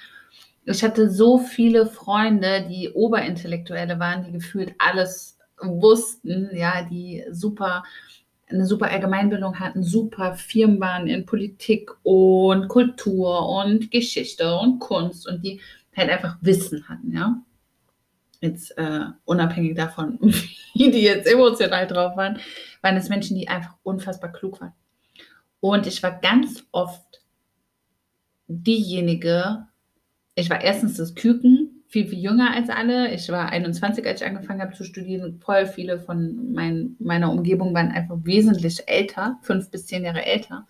[0.64, 7.82] Ich hatte so viele Freunde, die Oberintellektuelle waren, die gefühlt alles wussten, ja, die super
[8.52, 15.26] eine super Allgemeinbildung hatten, super Firmen waren in Politik und Kultur und Geschichte und Kunst
[15.26, 15.60] und die
[15.96, 17.42] halt einfach Wissen hatten, ja.
[18.40, 20.18] Jetzt äh, unabhängig davon,
[20.74, 22.40] wie die jetzt emotional drauf waren,
[22.80, 24.72] waren es Menschen, die einfach unfassbar klug waren.
[25.60, 27.22] Und ich war ganz oft
[28.48, 29.66] diejenige,
[30.35, 33.12] ich war erstens das Küken, viel, viel jünger als alle.
[33.12, 35.39] Ich war 21, als ich angefangen habe zu studieren.
[35.45, 40.66] Voll viele von mein, meiner Umgebung waren einfach wesentlich älter, fünf bis zehn Jahre älter.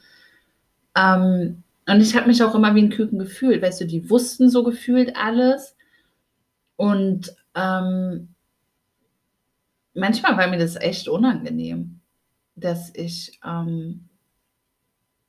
[0.97, 3.63] Ähm, und ich habe mich auch immer wie ein Küken gefühlt.
[3.63, 5.77] Weißt du, die wussten so gefühlt alles.
[6.75, 8.35] Und ähm,
[9.95, 12.01] manchmal war mir das echt unangenehm,
[12.57, 14.09] dass ich, ähm,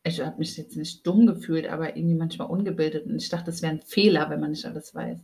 [0.03, 3.05] ich habe mich jetzt nicht dumm gefühlt, aber irgendwie manchmal ungebildet.
[3.05, 5.17] Und ich dachte, das wäre ein Fehler, wenn man nicht alles weiß.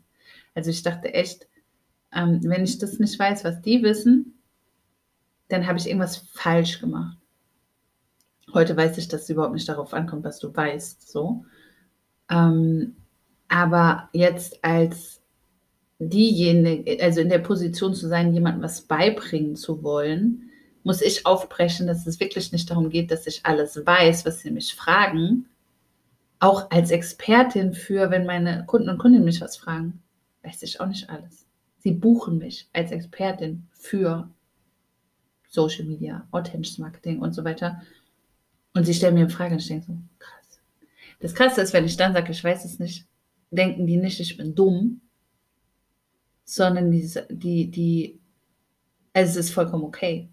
[0.56, 1.48] Also ich dachte echt,
[2.14, 4.40] ähm, wenn ich das nicht weiß, was die wissen,
[5.50, 7.18] dann habe ich irgendwas falsch gemacht.
[8.54, 11.10] Heute weiß ich, dass es überhaupt nicht darauf ankommt, was du weißt.
[11.10, 11.46] So.
[12.30, 12.96] Ähm,
[13.48, 15.22] aber jetzt als
[16.00, 20.49] diejenige, also in der Position zu sein, jemandem was beibringen zu wollen,
[20.90, 24.50] muss ich aufbrechen, dass es wirklich nicht darum geht, dass ich alles weiß, was sie
[24.50, 25.46] mich fragen.
[26.40, 30.02] Auch als Expertin für, wenn meine Kunden und Kundinnen mich was fragen
[30.42, 31.46] weiß ich auch nicht alles.
[31.78, 34.32] Sie buchen mich als Expertin für
[35.48, 37.84] Social Media, authentisches Marketing und so weiter.
[38.74, 40.60] Und sie stellen mir eine Frage und ich denke so, krass.
[41.20, 43.06] Das Krasse ist, wenn ich dann sage, ich weiß es nicht,
[43.52, 45.02] denken die nicht, ich bin dumm,
[46.46, 48.20] sondern die, die, die
[49.14, 50.30] also es ist vollkommen okay.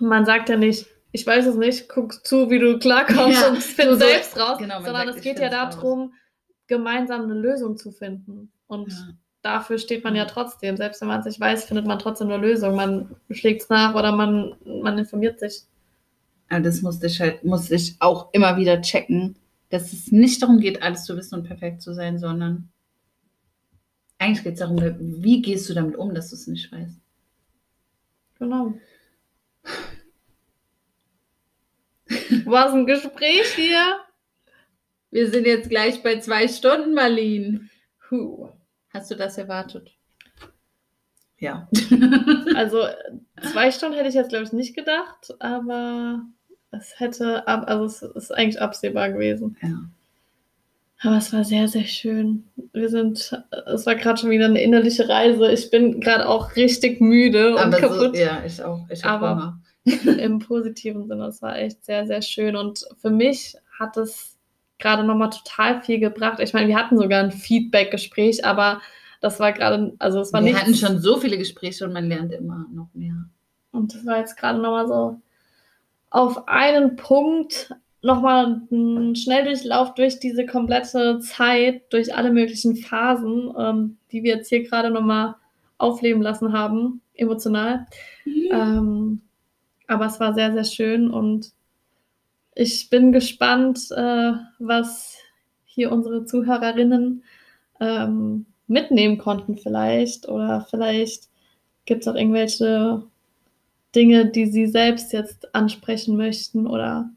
[0.00, 3.62] Man sagt ja nicht, ich weiß es nicht, guck zu, wie du klarkommst ja, und
[3.62, 6.10] find so selbst raus, genau, sondern sagt, es geht ja darum, raus.
[6.66, 8.52] gemeinsam eine Lösung zu finden.
[8.66, 9.14] Und ja
[9.44, 10.76] dafür steht man ja trotzdem.
[10.76, 12.74] Selbst wenn man es nicht weiß, findet man trotzdem eine Lösung.
[12.74, 15.62] Man schlägt es nach oder man, man informiert sich.
[16.48, 19.36] Aber das musste ich halt, musste ich auch immer wieder checken,
[19.68, 22.70] dass es nicht darum geht, alles zu wissen und perfekt zu sein, sondern
[24.18, 26.98] eigentlich geht es darum, wie gehst du damit um, dass du es nicht weißt.
[28.38, 28.74] Genau.
[32.44, 34.00] Was ein Gespräch hier.
[35.10, 37.68] Wir sind jetzt gleich bei zwei Stunden, Marlene.
[38.08, 38.48] Puh.
[38.90, 39.96] Hast du das erwartet?
[41.38, 41.68] Ja.
[42.56, 42.86] also
[43.52, 46.24] zwei Stunden hätte ich jetzt, glaube ich, nicht gedacht, aber
[46.70, 49.56] es hätte, also es ist eigentlich absehbar gewesen.
[49.62, 49.88] Ja.
[51.04, 52.44] Aber es war sehr, sehr schön.
[52.72, 55.52] Wir sind, es war gerade schon wieder eine innerliche Reise.
[55.52, 58.16] Ich bin gerade auch richtig müde und aber kaputt.
[58.16, 58.86] So, ja, ich auch.
[58.88, 62.56] Ich aber im positiven Sinne, es war echt sehr, sehr schön.
[62.56, 64.38] Und für mich hat es
[64.78, 66.40] gerade nochmal total viel gebracht.
[66.40, 68.80] Ich meine, wir hatten sogar ein Feedback-Gespräch, aber
[69.20, 70.54] das war gerade, also es war nicht.
[70.54, 73.26] Wir hatten schon so viele Gespräche und man lernt immer noch mehr.
[73.72, 75.20] Und das war jetzt gerade nochmal so
[76.08, 77.74] auf einen Punkt
[78.04, 84.50] nochmal ein Schnelldurchlauf durch diese komplette Zeit, durch alle möglichen Phasen, ähm, die wir jetzt
[84.50, 85.36] hier gerade nochmal
[85.78, 87.86] aufleben lassen haben, emotional.
[88.26, 88.48] Mhm.
[88.52, 89.20] Ähm,
[89.86, 91.52] aber es war sehr, sehr schön und
[92.54, 95.16] ich bin gespannt, äh, was
[95.64, 97.24] hier unsere Zuhörerinnen
[97.80, 100.28] ähm, mitnehmen konnten vielleicht.
[100.28, 101.28] Oder vielleicht
[101.86, 103.02] gibt es auch irgendwelche
[103.94, 106.66] Dinge, die sie selbst jetzt ansprechen möchten.
[106.66, 107.10] Oder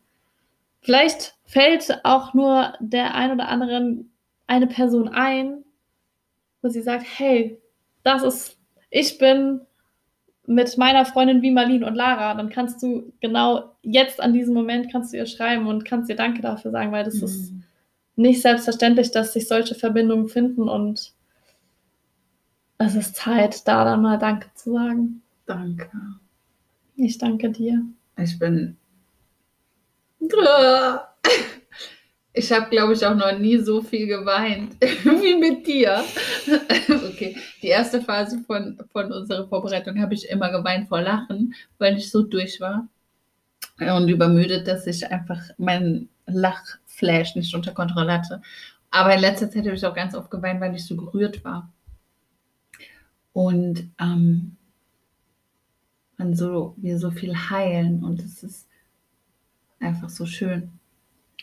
[0.87, 4.09] vielleicht fällt auch nur der ein oder anderen
[4.47, 5.65] eine Person ein,
[6.61, 7.59] wo sie sagt, hey,
[8.03, 8.57] das ist,
[8.89, 9.59] ich bin
[10.45, 14.89] mit meiner Freundin wie Marlene und Lara, dann kannst du genau jetzt an diesem Moment
[14.89, 17.23] kannst du ihr schreiben und kannst ihr Danke dafür sagen, weil das mhm.
[17.23, 17.53] ist
[18.15, 21.11] nicht selbstverständlich, dass sich solche Verbindungen finden und
[22.77, 25.21] es ist Zeit, da dann mal Danke zu sagen.
[25.45, 25.91] Danke.
[26.95, 27.83] Ich danke dir.
[28.17, 28.77] Ich bin.
[32.33, 36.03] Ich habe, glaube ich, auch noch nie so viel geweint wie mit dir.
[37.09, 41.97] okay, die erste Phase von, von unserer Vorbereitung habe ich immer geweint vor Lachen, weil
[41.97, 42.87] ich so durch war
[43.79, 48.43] und übermüdet, dass ich einfach meinen Lachflash nicht unter Kontrolle hatte.
[48.91, 51.71] Aber in letzter Zeit habe ich auch ganz oft geweint, weil ich so gerührt war.
[53.33, 54.57] Und ähm,
[56.17, 58.66] man so, wir so viel heilen und es ist
[59.79, 60.71] einfach so schön.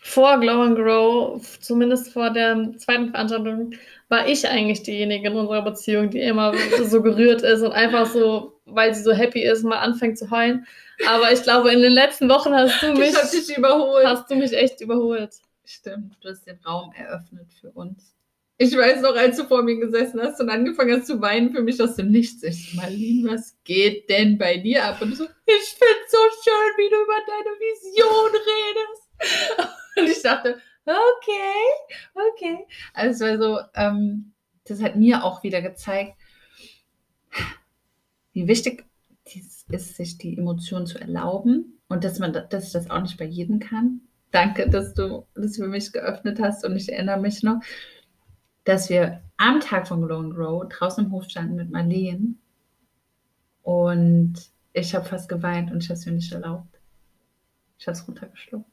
[0.03, 3.73] vor Glow and Grow, zumindest vor der zweiten Veranstaltung,
[4.09, 6.53] war ich eigentlich diejenige in unserer Beziehung, die immer
[6.85, 10.67] so gerührt ist und einfach so, weil sie so happy ist, mal anfängt zu heulen.
[11.09, 14.07] Aber ich glaube, in den letzten Wochen hast du mich, dich überholt.
[14.07, 15.35] hast du mich echt überholt.
[15.65, 18.14] Stimmt, du hast den Raum eröffnet für uns.
[18.57, 21.63] Ich weiß noch, als du vor mir gesessen hast und angefangen hast zu weinen für
[21.63, 22.43] mich aus dem Nichts.
[22.45, 25.03] Ich so, Marlene, was geht denn bei dir ab?
[25.03, 29.71] Und du so, ich find's so schön, wie du über deine Vision redest.
[29.97, 32.67] Und ich dachte, okay, okay.
[32.93, 34.33] Also, also ähm,
[34.65, 36.15] das hat mir auch wieder gezeigt,
[38.33, 38.85] wie wichtig
[39.25, 43.17] es ist, sich die Emotionen zu erlauben und dass man dass ich das auch nicht
[43.19, 44.01] bei jedem kann.
[44.31, 47.61] Danke, dass du das für mich geöffnet hast und ich erinnere mich noch,
[48.65, 52.39] dass wir am Tag von Glow and Grow draußen im Hof standen mit Marleen
[53.63, 54.35] und
[54.73, 56.81] ich habe fast geweint und ich habe es mir nicht erlaubt.
[57.79, 58.71] Ich habe es runtergeschluckt.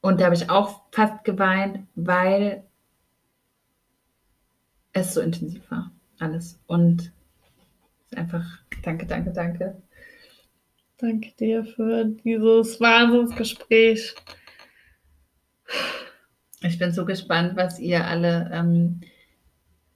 [0.00, 2.64] Und da habe ich auch fast geweint, weil
[4.92, 6.58] es so intensiv war, alles.
[6.66, 7.12] Und
[8.14, 8.44] einfach
[8.82, 9.82] danke, danke, danke.
[10.98, 14.14] Danke dir für dieses Wahnsinnsgespräch.
[16.62, 19.00] Ich bin so gespannt, was ihr alle ähm,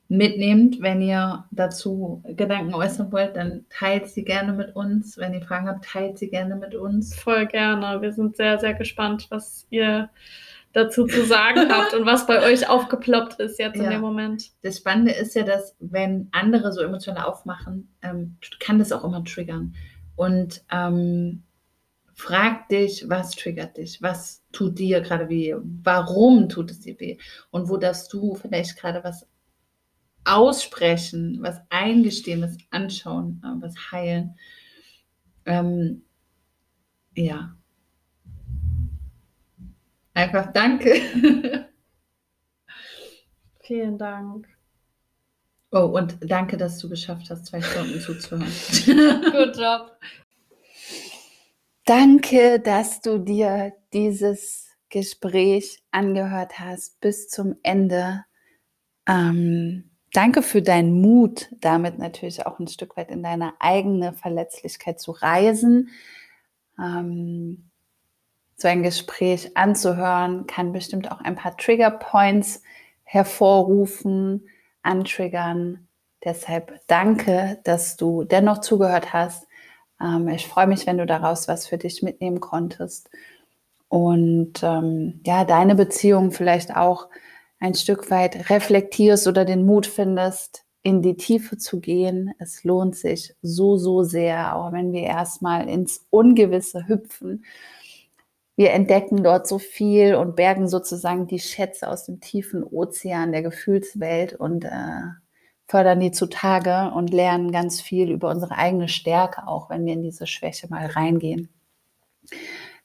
[0.08, 0.80] mitnehmt.
[0.80, 5.18] Wenn ihr dazu Gedanken äußern wollt, dann teilt sie gerne mit uns.
[5.18, 7.14] Wenn ihr Fragen habt, teilt sie gerne mit uns.
[7.14, 8.00] Voll gerne.
[8.00, 10.10] Wir sind sehr, sehr gespannt, was ihr
[10.72, 13.84] dazu zu sagen habt und was bei euch aufgeploppt ist jetzt ja.
[13.84, 14.50] in dem Moment.
[14.62, 19.24] Das Spannende ist ja, dass wenn andere so emotional aufmachen, ähm, kann das auch immer
[19.24, 19.74] triggern.
[20.16, 21.42] Und ähm,
[22.14, 24.00] frag dich, was triggert dich?
[24.00, 25.54] Was tut dir gerade weh?
[25.82, 27.18] Warum tut es dir weh?
[27.50, 29.26] Und wo darfst du vielleicht gerade was
[30.24, 34.38] aussprechen, was eingestehen, was anschauen, äh, was heilen?
[35.44, 36.02] Ähm,
[37.14, 37.54] ja.
[40.14, 40.94] Einfach danke.
[43.60, 44.48] Vielen Dank.
[45.70, 48.46] Oh, und danke, dass du geschafft hast, zwei Stunden zuzuhören.
[48.86, 49.98] Good job.
[51.86, 58.24] Danke, dass du dir dieses Gespräch angehört hast bis zum Ende.
[59.06, 64.98] Ähm, danke für deinen Mut, damit natürlich auch ein Stück weit in deine eigene Verletzlichkeit
[64.98, 65.90] zu reisen.
[66.78, 67.70] Ähm,
[68.56, 72.62] so ein Gespräch anzuhören kann bestimmt auch ein paar Trigger Points
[73.02, 74.48] hervorrufen,
[74.82, 75.86] antriggern.
[76.24, 79.46] Deshalb danke, dass du dennoch zugehört hast.
[80.00, 83.10] Ähm, ich freue mich, wenn du daraus was für dich mitnehmen konntest
[83.88, 87.08] und ähm, ja, deine Beziehung vielleicht auch
[87.60, 92.34] ein Stück weit reflektierst oder den Mut findest, in die Tiefe zu gehen.
[92.38, 97.44] Es lohnt sich so, so sehr, auch wenn wir erstmal ins Ungewisse hüpfen.
[98.56, 103.42] Wir entdecken dort so viel und bergen sozusagen die Schätze aus dem tiefen Ozean der
[103.42, 105.02] Gefühlswelt und äh,
[105.66, 110.02] fördern die zutage und lernen ganz viel über unsere eigene Stärke, auch wenn wir in
[110.02, 111.48] diese Schwäche mal reingehen.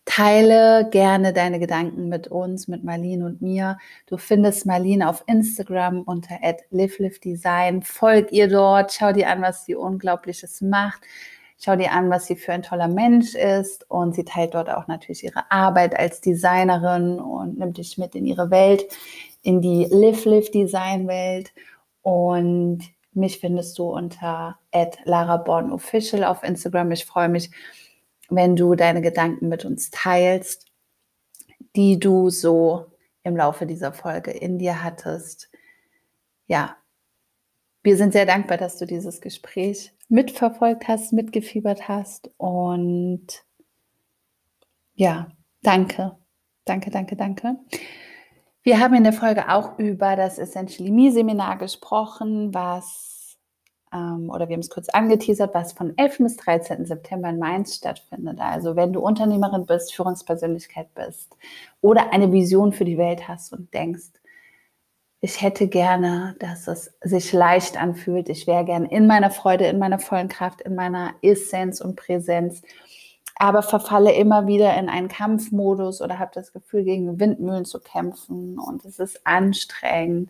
[0.06, 3.78] Teile gerne deine Gedanken mit uns, mit Marlene und mir.
[4.08, 6.40] Du findest Marlene auf Instagram unter
[6.72, 7.84] @livelifdesign.
[7.84, 11.02] Folg ihr dort, schau dir an, was sie unglaubliches macht.
[11.60, 14.88] Schau dir an, was sie für ein toller Mensch ist und sie teilt dort auch
[14.88, 18.86] natürlich ihre Arbeit als Designerin und nimmt dich mit in ihre Welt,
[19.44, 21.52] in die Live Live Design Welt
[22.10, 22.80] und
[23.14, 24.58] mich findest du unter
[25.04, 26.92] @larabornofficial auf Instagram.
[26.92, 27.52] Ich freue mich,
[28.30, 30.66] wenn du deine Gedanken mit uns teilst,
[31.76, 32.88] die du so
[33.22, 35.52] im Laufe dieser Folge in dir hattest.
[36.48, 36.78] Ja,
[37.84, 43.46] wir sind sehr dankbar, dass du dieses Gespräch mitverfolgt hast, mitgefiebert hast und
[44.96, 45.32] ja,
[45.62, 46.18] danke,
[46.66, 47.56] danke, danke, danke.
[48.70, 53.36] Wir haben in der Folge auch über das Essentially Me Seminar gesprochen, was,
[53.92, 56.20] ähm, oder wir haben es kurz angeteasert, was von 11.
[56.20, 56.86] bis 13.
[56.86, 58.40] September in Mainz stattfindet.
[58.40, 61.36] Also wenn du Unternehmerin bist, Führungspersönlichkeit bist
[61.82, 64.12] oder eine Vision für die Welt hast und denkst,
[65.20, 68.30] ich hätte gerne, dass es sich leicht anfühlt.
[68.30, 72.62] Ich wäre gerne in meiner Freude, in meiner vollen Kraft, in meiner Essenz und Präsenz
[73.40, 78.60] aber verfalle immer wieder in einen Kampfmodus oder habe das Gefühl, gegen Windmühlen zu kämpfen
[78.60, 80.30] und es ist anstrengend.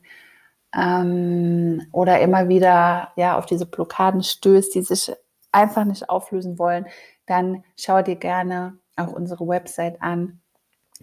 [0.76, 5.12] Ähm, oder immer wieder ja, auf diese Blockaden stößt, die sich
[5.51, 6.86] einfach nicht auflösen wollen,
[7.26, 10.41] dann schau dir gerne auch unsere Website an.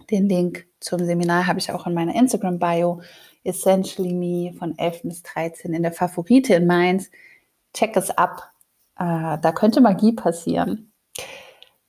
[0.09, 3.01] Den Link zum Seminar habe ich auch in meiner Instagram-Bio,
[3.43, 7.11] Essentially Me von 11 bis 13 in der Favorite in Mainz.
[7.73, 8.53] Check es ab.
[8.97, 10.93] Äh, da könnte Magie passieren.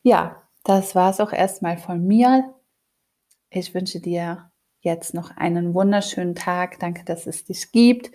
[0.03, 2.55] Ja, das war es auch erstmal von mir.
[3.51, 6.79] Ich wünsche dir jetzt noch einen wunderschönen Tag.
[6.79, 8.11] Danke, dass es dich gibt.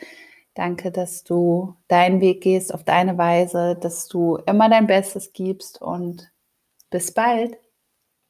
[0.54, 5.82] Danke, dass du deinen Weg gehst auf deine Weise, dass du immer dein Bestes gibst
[5.82, 6.32] und
[6.92, 7.58] bis bald.